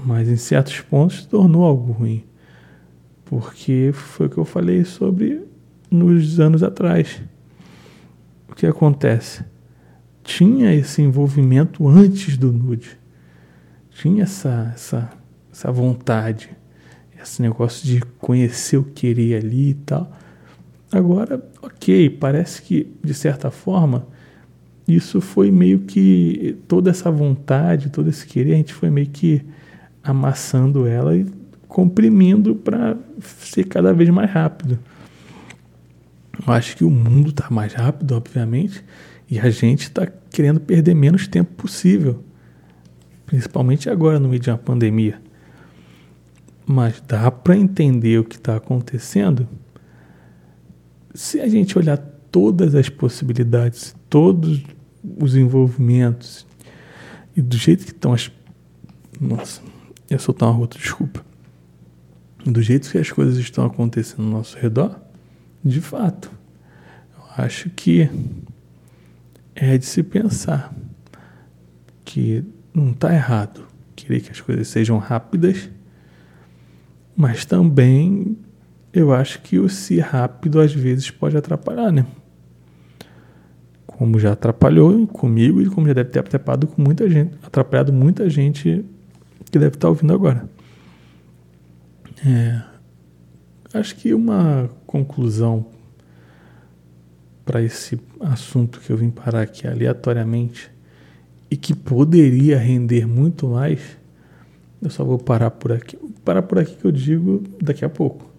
Mas 0.06 0.30
em 0.30 0.36
certos 0.36 0.80
pontos 0.82 1.18
se 1.18 1.28
tornou 1.28 1.64
algo 1.64 1.92
ruim. 1.92 2.24
Porque 3.26 3.92
foi 3.94 4.28
o 4.28 4.30
que 4.30 4.38
eu 4.38 4.46
falei 4.46 4.86
sobre 4.86 5.42
nos 5.90 6.40
anos 6.40 6.62
atrás. 6.62 7.22
O 8.50 8.54
que 8.54 8.68
acontece? 8.68 9.44
Tinha 10.24 10.74
esse 10.74 11.02
envolvimento 11.02 11.88
antes 11.88 12.38
do 12.38 12.52
nude. 12.52 12.98
Tinha 13.90 14.24
essa, 14.24 14.72
essa, 14.74 15.10
essa 15.52 15.72
vontade, 15.72 16.50
esse 17.26 17.42
negócio 17.42 17.86
de 17.86 18.02
conhecer 18.20 18.78
o 18.78 18.84
que 18.84 19.08
queria 19.08 19.38
ali 19.38 19.72
e 19.72 19.74
tal. 19.74 20.12
Agora, 20.92 21.44
ok, 21.62 22.10
parece 22.12 22.62
que, 22.62 22.88
de 23.04 23.14
certa 23.14 23.52
forma, 23.52 24.08
isso 24.88 25.20
foi 25.20 25.52
meio 25.52 25.80
que 25.80 26.58
toda 26.68 26.92
essa 26.92 27.10
vontade, 27.10 27.90
todo 27.90 28.10
esse 28.10 28.26
querer, 28.26 28.54
a 28.54 28.58
gente 28.58 28.74
foi 28.74 28.90
meio 28.90 29.08
que 29.08 29.42
amassando 30.04 30.86
ela 30.86 31.16
e 31.18 31.26
comprimindo 31.68 32.56
para 32.56 32.96
ser 33.20 33.66
cada 33.66 33.92
vez 33.92 34.10
mais 34.10 34.32
rápido. 34.32 34.78
Eu 36.46 36.54
acho 36.54 36.78
que 36.78 36.84
o 36.84 36.90
mundo 36.90 37.30
está 37.30 37.50
mais 37.50 37.74
rápido, 37.74 38.16
obviamente, 38.16 38.84
e 39.30 39.40
a 39.40 39.50
gente 39.50 39.84
está 39.84 40.08
querendo 40.30 40.60
perder 40.60 40.94
menos 40.94 41.28
tempo 41.28 41.52
possível, 41.56 42.24
principalmente 43.26 43.90
agora 43.90 44.20
no 44.20 44.30
meio 44.30 44.40
de 44.40 44.50
uma 44.50 44.58
pandemia. 44.58 45.25
Mas 46.66 47.02
dá 47.08 47.30
para 47.30 47.56
entender 47.56 48.20
o 48.20 48.24
que 48.24 48.36
está 48.36 48.56
acontecendo 48.56 49.48
se 51.14 51.40
a 51.40 51.48
gente 51.48 51.78
olhar 51.78 51.98
todas 52.32 52.76
as 52.76 52.90
possibilidades, 52.90 53.96
todos 54.10 54.62
os 55.18 55.36
envolvimentos 55.36 56.46
e 57.36 57.42
do 57.42 57.58
jeito 57.58 57.86
que 57.86 57.92
estão 57.92 58.14
as. 58.14 58.32
Nossa, 59.20 59.62
ia 60.10 60.20
soltar 60.20 60.50
uma 60.50 60.60
outra 60.60 60.80
desculpa. 60.80 61.24
Do 62.46 62.62
jeito 62.62 62.90
que 62.90 62.98
as 62.98 63.12
coisas 63.12 63.38
estão 63.38 63.66
acontecendo 63.66 64.24
ao 64.24 64.30
nosso 64.30 64.58
redor, 64.58 65.00
de 65.64 65.82
fato. 65.82 66.30
Eu 67.18 67.44
acho 67.44 67.70
que 67.70 68.10
é 69.56 69.78
de 69.78 69.86
se 69.86 70.04
pensar 70.04 70.76
que 72.04 72.44
não 72.74 72.92
está 72.92 73.14
errado 73.14 73.66
querer 73.96 74.22
que 74.22 74.32
as 74.32 74.42
coisas 74.42 74.68
sejam 74.68 74.98
rápidas, 74.98 75.70
mas 77.16 77.46
também 77.46 78.38
eu 78.94 79.14
acho 79.14 79.42
que 79.42 79.60
o 79.60 79.70
se 79.70 80.00
rápido 80.00 80.60
às 80.60 80.74
vezes 80.74 81.10
pode 81.12 81.36
atrapalhar, 81.36 81.92
né? 81.92 82.06
Como 83.86 84.20
já 84.20 84.34
atrapalhou 84.34 85.06
comigo 85.08 85.62
e 85.62 85.68
como 85.68 85.88
já 85.88 85.94
deve 85.94 86.10
ter 86.10 86.20
atrapalhado 86.20 86.68
com 86.68 86.82
muita 86.82 87.10
gente, 87.10 87.36
atrapalhado 87.44 87.94
muita 87.94 88.30
gente 88.30 88.84
que 89.52 89.60
deve 89.60 89.76
estar 89.76 89.90
ouvindo 89.90 90.14
agora. 90.14 90.50
É, 92.26 92.62
acho 93.74 93.96
que 93.96 94.14
uma 94.14 94.70
conclusão 94.86 95.66
para 97.46 97.62
esse 97.62 98.00
assunto 98.20 98.80
que 98.80 98.90
eu 98.90 98.98
vim 98.98 99.10
parar 99.10 99.42
aqui 99.42 99.68
aleatoriamente 99.68 100.72
e 101.50 101.56
que 101.56 101.76
poderia 101.76 102.58
render 102.58 103.06
muito 103.06 103.48
mais, 103.48 103.80
eu 104.86 104.92
só 104.92 105.04
vou 105.04 105.18
parar 105.18 105.52
por 105.52 105.72
aqui. 105.72 105.98
Parar 106.24 106.42
por 106.42 106.60
aqui 106.60 106.76
que 106.76 106.86
eu 106.86 106.92
digo 106.92 107.44
daqui 107.62 107.84
a 107.84 107.90
pouco. 107.90 108.30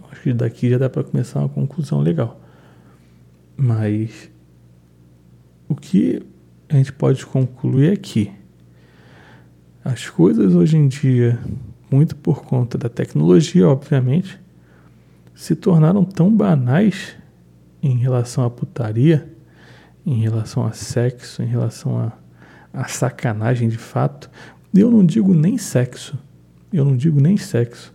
Eu 0.00 0.06
acho 0.10 0.22
que 0.22 0.32
daqui 0.32 0.70
já 0.70 0.78
dá 0.78 0.90
para 0.90 1.04
começar 1.04 1.40
uma 1.40 1.48
conclusão 1.48 2.00
legal. 2.00 2.40
Mas 3.56 4.30
o 5.68 5.74
que 5.74 6.22
a 6.68 6.74
gente 6.76 6.92
pode 6.92 7.24
concluir 7.24 7.92
é 7.92 7.96
que 7.96 8.30
as 9.84 10.08
coisas 10.08 10.54
hoje 10.54 10.76
em 10.76 10.88
dia, 10.88 11.38
muito 11.90 12.16
por 12.16 12.44
conta 12.44 12.76
da 12.76 12.88
tecnologia, 12.88 13.68
obviamente, 13.68 14.40
se 15.34 15.54
tornaram 15.54 16.04
tão 16.04 16.34
banais 16.34 17.16
em 17.82 17.96
relação 17.96 18.44
à 18.44 18.50
putaria, 18.50 19.32
em 20.04 20.20
relação 20.20 20.66
a 20.66 20.72
sexo, 20.72 21.42
em 21.42 21.46
relação 21.46 21.98
a, 21.98 22.12
a 22.72 22.88
sacanagem 22.88 23.68
de 23.68 23.78
fato. 23.78 24.30
Eu 24.74 24.90
não 24.90 25.04
digo 25.04 25.34
nem 25.34 25.56
sexo, 25.58 26.18
eu 26.72 26.84
não 26.84 26.96
digo 26.96 27.20
nem 27.20 27.36
sexo, 27.36 27.94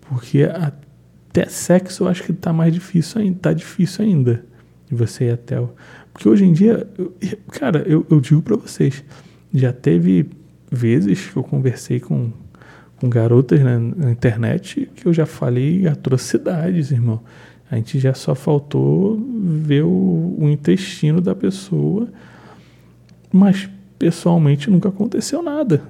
porque 0.00 0.42
até 0.42 1.46
sexo 1.46 2.04
eu 2.04 2.08
acho 2.08 2.22
que 2.22 2.32
está 2.32 2.52
mais 2.52 2.72
difícil 2.72 3.20
ainda, 3.20 3.38
tá 3.38 3.52
difícil 3.52 4.04
ainda 4.04 4.44
de 4.88 4.94
você 4.94 5.26
ir 5.26 5.30
até 5.32 5.60
o... 5.60 5.70
Porque 6.12 6.28
hoje 6.28 6.44
em 6.44 6.52
dia, 6.52 6.88
eu, 6.98 7.12
cara, 7.50 7.84
eu, 7.86 8.06
eu 8.10 8.20
digo 8.20 8.42
para 8.42 8.56
vocês, 8.56 9.04
já 9.52 9.72
teve 9.72 10.28
vezes 10.70 11.26
que 11.26 11.36
eu 11.36 11.44
conversei 11.44 12.00
com 12.00 12.32
com 13.00 13.08
garotas 13.08 13.60
na, 13.60 14.10
internet 14.10 14.90
que 14.94 15.06
eu 15.06 15.12
já 15.12 15.26
falei 15.26 15.86
atrocidades, 15.86 16.90
irmão. 16.90 17.22
A 17.70 17.76
gente 17.76 17.98
já 17.98 18.14
só 18.14 18.34
faltou 18.34 19.20
ver 19.40 19.82
o, 19.84 20.36
o, 20.38 20.48
intestino 20.48 21.20
da 21.20 21.34
pessoa, 21.34 22.08
mas 23.30 23.68
pessoalmente 23.98 24.70
nunca 24.70 24.88
aconteceu 24.88 25.42
nada. 25.42 25.82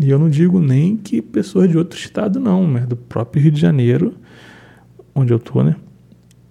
E 0.00 0.10
eu 0.10 0.18
não 0.18 0.30
digo 0.30 0.60
nem 0.60 0.96
que 0.96 1.20
pessoas 1.20 1.68
de 1.68 1.76
outro 1.76 1.98
estado, 1.98 2.38
não, 2.38 2.70
né? 2.70 2.80
Do 2.80 2.96
próprio 2.96 3.42
Rio 3.42 3.52
de 3.52 3.60
Janeiro, 3.60 4.14
onde 5.14 5.32
eu 5.32 5.38
tô, 5.38 5.62
né? 5.62 5.74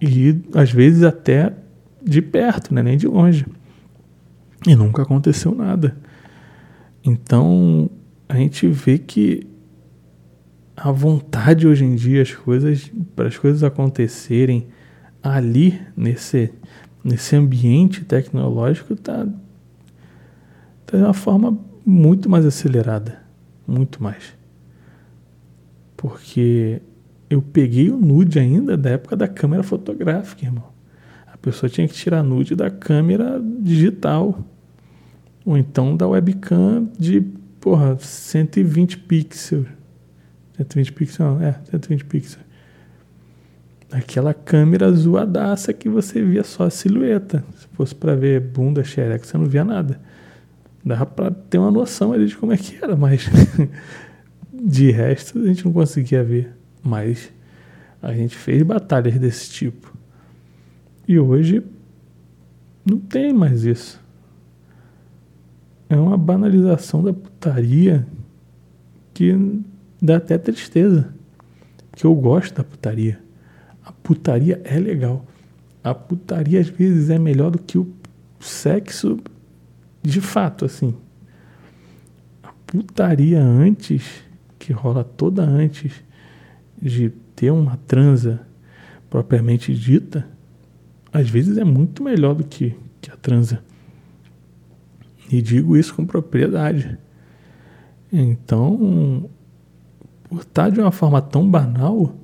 E 0.00 0.38
às 0.54 0.70
vezes 0.70 1.02
até 1.02 1.54
de 2.02 2.20
perto, 2.20 2.74
né? 2.74 2.82
Nem 2.82 2.96
de 2.96 3.06
longe. 3.06 3.46
E 4.66 4.74
nunca 4.74 5.02
aconteceu 5.02 5.54
nada. 5.54 5.96
Então 7.02 7.88
a 8.28 8.36
gente 8.36 8.66
vê 8.68 8.98
que 8.98 9.46
a 10.76 10.92
vontade 10.92 11.66
hoje 11.66 11.84
em 11.84 11.94
dia, 11.96 12.22
as 12.22 12.32
coisas, 12.32 12.92
para 13.16 13.28
as 13.28 13.36
coisas 13.36 13.64
acontecerem 13.64 14.68
ali, 15.22 15.80
nesse, 15.96 16.52
nesse 17.02 17.34
ambiente 17.34 18.04
tecnológico, 18.04 18.92
está 18.92 19.26
tá 20.92 20.98
de 20.98 21.04
uma 21.04 21.14
forma 21.14 21.58
muito 21.84 22.28
mais 22.28 22.44
acelerada. 22.44 23.20
Muito 23.66 24.02
mais. 24.02 24.36
Porque 25.96 26.80
eu 27.28 27.42
peguei 27.42 27.90
o 27.90 27.96
nude 27.96 28.38
ainda 28.38 28.76
da 28.76 28.90
época 28.90 29.16
da 29.16 29.28
câmera 29.28 29.62
fotográfica, 29.62 30.44
irmão. 30.44 30.64
A 31.26 31.36
pessoa 31.36 31.68
tinha 31.68 31.86
que 31.86 31.94
tirar 31.94 32.22
nude 32.22 32.54
da 32.54 32.70
câmera 32.70 33.40
digital. 33.60 34.38
Ou 35.44 35.56
então 35.56 35.96
da 35.96 36.08
webcam 36.08 36.90
de, 36.98 37.20
porra, 37.60 37.96
120 37.98 38.98
pixels 38.98 39.78
120 40.58 40.92
pixels, 40.92 41.40
é, 41.40 41.54
120 41.70 42.04
pixels. 42.04 42.44
aquela 43.90 44.34
câmera 44.34 44.92
zoadaça 44.92 45.72
que 45.72 45.88
você 45.88 46.22
via 46.22 46.44
só 46.44 46.64
a 46.64 46.70
silhueta. 46.70 47.44
Se 47.56 47.66
fosse 47.68 47.94
para 47.94 48.14
ver 48.14 48.40
bunda, 48.40 48.82
xereca, 48.84 49.24
você 49.24 49.38
não 49.38 49.46
via 49.46 49.64
nada. 49.64 50.00
Dava 50.88 51.04
para 51.04 51.30
ter 51.30 51.58
uma 51.58 51.70
noção 51.70 52.14
ali 52.14 52.24
de 52.24 52.34
como 52.34 52.50
é 52.50 52.56
que 52.56 52.82
era, 52.82 52.96
mas 52.96 53.28
de 54.50 54.90
resto 54.90 55.38
a 55.38 55.46
gente 55.46 55.62
não 55.62 55.72
conseguia 55.72 56.24
ver. 56.24 56.56
Mas 56.82 57.30
a 58.00 58.14
gente 58.14 58.34
fez 58.34 58.62
batalhas 58.62 59.18
desse 59.18 59.50
tipo. 59.50 59.94
E 61.06 61.18
hoje 61.18 61.62
não 62.86 62.98
tem 62.98 63.34
mais 63.34 63.64
isso. 63.64 64.00
É 65.90 65.96
uma 65.96 66.16
banalização 66.16 67.02
da 67.02 67.12
putaria 67.12 68.06
que 69.12 69.60
dá 70.00 70.16
até 70.16 70.38
tristeza. 70.38 71.12
Porque 71.90 72.06
eu 72.06 72.14
gosto 72.14 72.54
da 72.54 72.64
putaria. 72.64 73.20
A 73.84 73.92
putaria 73.92 74.62
é 74.64 74.78
legal. 74.78 75.26
A 75.84 75.94
putaria 75.94 76.58
às 76.58 76.68
vezes 76.68 77.10
é 77.10 77.18
melhor 77.18 77.50
do 77.50 77.58
que 77.58 77.76
o 77.76 77.86
sexo 78.40 79.18
de 80.02 80.20
fato, 80.20 80.64
assim. 80.64 80.94
A 82.42 82.52
putaria 82.66 83.42
antes, 83.42 84.22
que 84.58 84.72
rola 84.72 85.04
toda 85.04 85.42
antes 85.42 85.92
de 86.80 87.10
ter 87.34 87.50
uma 87.50 87.76
transa 87.86 88.40
propriamente 89.10 89.74
dita, 89.74 90.26
às 91.12 91.28
vezes 91.28 91.56
é 91.56 91.64
muito 91.64 92.02
melhor 92.02 92.34
do 92.34 92.44
que, 92.44 92.74
que 93.00 93.10
a 93.10 93.16
transa. 93.16 93.62
E 95.30 95.42
digo 95.42 95.76
isso 95.76 95.94
com 95.94 96.06
propriedade. 96.06 96.98
Então, 98.12 99.28
por 100.28 100.40
estar 100.40 100.70
de 100.70 100.80
uma 100.80 100.92
forma 100.92 101.20
tão 101.20 101.48
banal, 101.48 102.14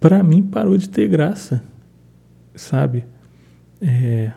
para 0.00 0.22
mim 0.22 0.42
parou 0.42 0.76
de 0.76 0.88
ter 0.88 1.08
graça, 1.08 1.62
sabe? 2.54 3.04
É, 3.80 4.32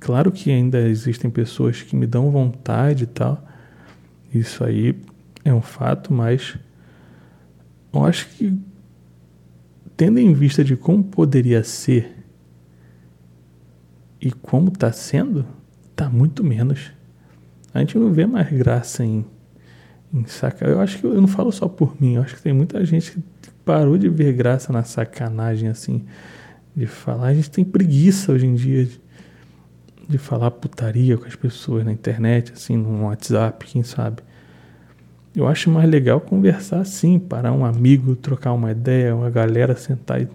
claro 0.00 0.32
que 0.32 0.50
ainda 0.50 0.80
existem 0.80 1.30
pessoas 1.30 1.82
que 1.82 1.94
me 1.94 2.06
dão 2.06 2.30
vontade 2.30 3.04
e 3.04 3.06
tal, 3.06 3.46
isso 4.34 4.64
aí 4.64 4.96
é 5.44 5.52
um 5.52 5.60
fato, 5.60 6.12
mas 6.12 6.56
eu 7.92 8.04
acho 8.04 8.28
que, 8.30 8.58
tendo 9.96 10.18
em 10.18 10.32
vista 10.32 10.64
de 10.64 10.76
como 10.76 11.04
poderia 11.04 11.62
ser 11.62 12.16
e 14.20 14.30
como 14.30 14.68
está 14.68 14.90
sendo, 14.92 15.44
está 15.90 16.08
muito 16.08 16.42
menos. 16.44 16.92
A 17.72 17.80
gente 17.80 17.98
não 17.98 18.12
vê 18.12 18.26
mais 18.26 18.50
graça 18.52 19.04
em, 19.04 19.24
em 20.12 20.24
sacar. 20.26 20.68
Eu 20.68 20.80
acho 20.80 20.98
que 20.98 21.04
eu 21.04 21.20
não 21.20 21.28
falo 21.28 21.50
só 21.50 21.68
por 21.68 22.00
mim, 22.00 22.14
eu 22.14 22.22
acho 22.22 22.36
que 22.36 22.42
tem 22.42 22.52
muita 22.52 22.84
gente 22.84 23.12
que 23.12 23.22
parou 23.64 23.96
de 23.98 24.08
ver 24.08 24.32
graça 24.32 24.72
na 24.72 24.84
sacanagem 24.84 25.68
assim, 25.68 26.04
de 26.74 26.86
falar. 26.86 27.28
A 27.28 27.34
gente 27.34 27.50
tem 27.50 27.64
preguiça 27.64 28.32
hoje 28.32 28.46
em 28.46 28.54
dia 28.54 28.84
de, 28.84 29.00
de 30.10 30.18
falar 30.18 30.50
putaria 30.50 31.16
com 31.16 31.24
as 31.24 31.36
pessoas 31.36 31.84
na 31.84 31.92
internet, 31.92 32.52
assim, 32.52 32.76
no 32.76 33.04
WhatsApp, 33.04 33.64
quem 33.64 33.84
sabe. 33.84 34.22
Eu 35.34 35.46
acho 35.46 35.70
mais 35.70 35.88
legal 35.88 36.20
conversar 36.20 36.80
assim, 36.80 37.18
parar 37.18 37.52
um 37.52 37.64
amigo, 37.64 38.16
trocar 38.16 38.52
uma 38.52 38.72
ideia, 38.72 39.14
uma 39.14 39.30
galera 39.30 39.76
sentar 39.76 40.20
e 40.20 40.28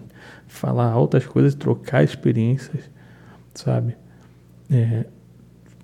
falar 0.48 0.86
altas 0.86 1.26
coisas, 1.26 1.54
trocar 1.54 2.02
experiências, 2.02 2.90
sabe? 3.52 3.94
É, 4.70 5.04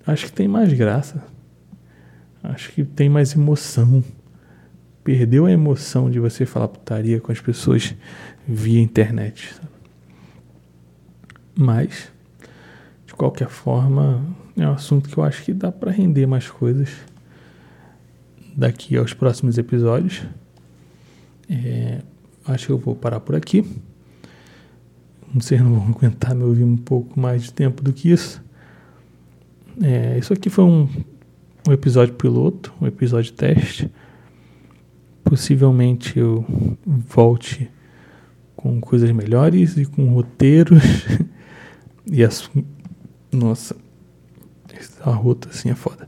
acho 0.07 0.25
que 0.25 0.31
tem 0.31 0.47
mais 0.47 0.73
graça. 0.73 1.23
Acho 2.41 2.71
que 2.71 2.83
tem 2.83 3.07
mais 3.07 3.35
emoção. 3.35 4.03
Perdeu 5.03 5.45
a 5.45 5.51
emoção 5.51 6.09
de 6.09 6.19
você 6.19 6.45
falar 6.45 6.67
putaria 6.67 7.21
com 7.21 7.31
as 7.31 7.39
pessoas 7.39 7.93
via 8.47 8.81
internet. 8.81 9.53
Sabe? 9.53 9.69
Mas, 11.55 12.11
de 13.13 13.17
qualquer 13.17 13.47
forma, 13.47 14.25
é 14.57 14.67
um 14.67 14.71
assunto 14.71 15.07
que 15.07 15.15
eu 15.15 15.23
acho 15.23 15.43
que 15.43 15.53
dá 15.53 15.71
para 15.71 15.91
render 15.91 16.25
mais 16.25 16.49
coisas 16.49 16.89
daqui 18.57 18.97
aos 18.97 19.13
próximos 19.13 19.59
episódios. 19.59 20.23
É, 21.47 22.01
acho 22.43 22.65
que 22.65 22.71
eu 22.71 22.77
vou 22.79 22.95
parar 22.95 23.19
por 23.19 23.35
aqui. 23.35 23.63
Vocês 25.31 25.61
não 25.61 25.75
vão 25.75 25.89
aguentar 25.95 26.33
me 26.33 26.43
ouvir 26.43 26.63
um 26.63 26.75
pouco 26.75 27.19
mais 27.19 27.43
de 27.43 27.53
tempo 27.53 27.83
do 27.83 27.93
que 27.93 28.09
isso. 28.09 28.43
É, 29.79 30.17
isso 30.17 30.33
aqui 30.33 30.49
foi 30.49 30.63
um, 30.63 30.89
um 31.67 31.71
episódio 31.71 32.15
piloto, 32.15 32.73
um 32.81 32.87
episódio 32.87 33.31
teste. 33.33 33.91
Possivelmente 35.23 36.17
eu 36.17 36.43
volte 36.83 37.69
com 38.55 38.81
coisas 38.81 39.11
melhores 39.11 39.77
e 39.77 39.85
com 39.85 40.11
roteiros. 40.11 40.81
e 42.11 42.23
as. 42.23 42.49
Nossa, 43.33 43.75
a 45.01 45.11
rota 45.11 45.49
assim 45.49 45.69
é 45.69 45.75
foda. 45.75 46.07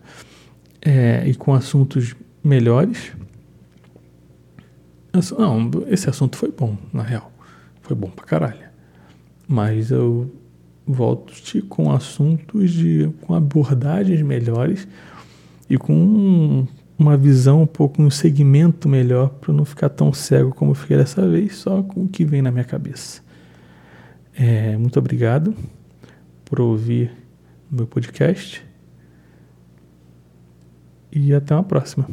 É, 0.82 1.28
e 1.28 1.34
com 1.34 1.54
assuntos 1.54 2.16
melhores. 2.44 3.12
Não, 5.38 5.72
esse 5.88 6.10
assunto 6.10 6.38
foi 6.38 6.52
bom, 6.52 6.78
na 6.94 7.02
real. 7.02 7.32
Foi 7.82 7.96
bom 7.96 8.10
pra 8.10 8.26
caralho. 8.26 8.70
Mas 9.48 9.90
eu 9.92 10.32
volto 10.86 11.34
com 11.68 11.92
assuntos 11.92 12.72
de. 12.72 13.12
com 13.22 13.34
abordagens 13.34 14.22
melhores 14.22 14.88
e 15.70 15.78
com 15.78 16.68
uma 16.98 17.18
visão 17.18 17.64
um 17.64 17.68
pouco, 17.68 18.02
um 18.02 18.10
segmento 18.10 18.88
melhor 18.88 19.30
para 19.30 19.54
não 19.54 19.66
ficar 19.66 19.90
tão 19.90 20.14
cego 20.14 20.54
como 20.54 20.72
eu 20.72 20.76
fiquei 20.76 20.98
dessa 20.98 21.28
vez, 21.28 21.58
só 21.58 21.82
com 21.82 22.04
o 22.04 22.08
que 22.08 22.24
vem 22.24 22.42
na 22.42 22.52
minha 22.52 22.64
cabeça. 22.64 23.22
É, 24.38 24.78
muito 24.78 25.00
obrigado 25.00 25.56
por 26.46 26.62
ouvir 26.62 27.12
o 27.72 27.76
meu 27.76 27.88
podcast 27.88 28.66
e 31.12 31.34
até 31.34 31.54
uma 31.54 31.64
próxima. 31.64 32.08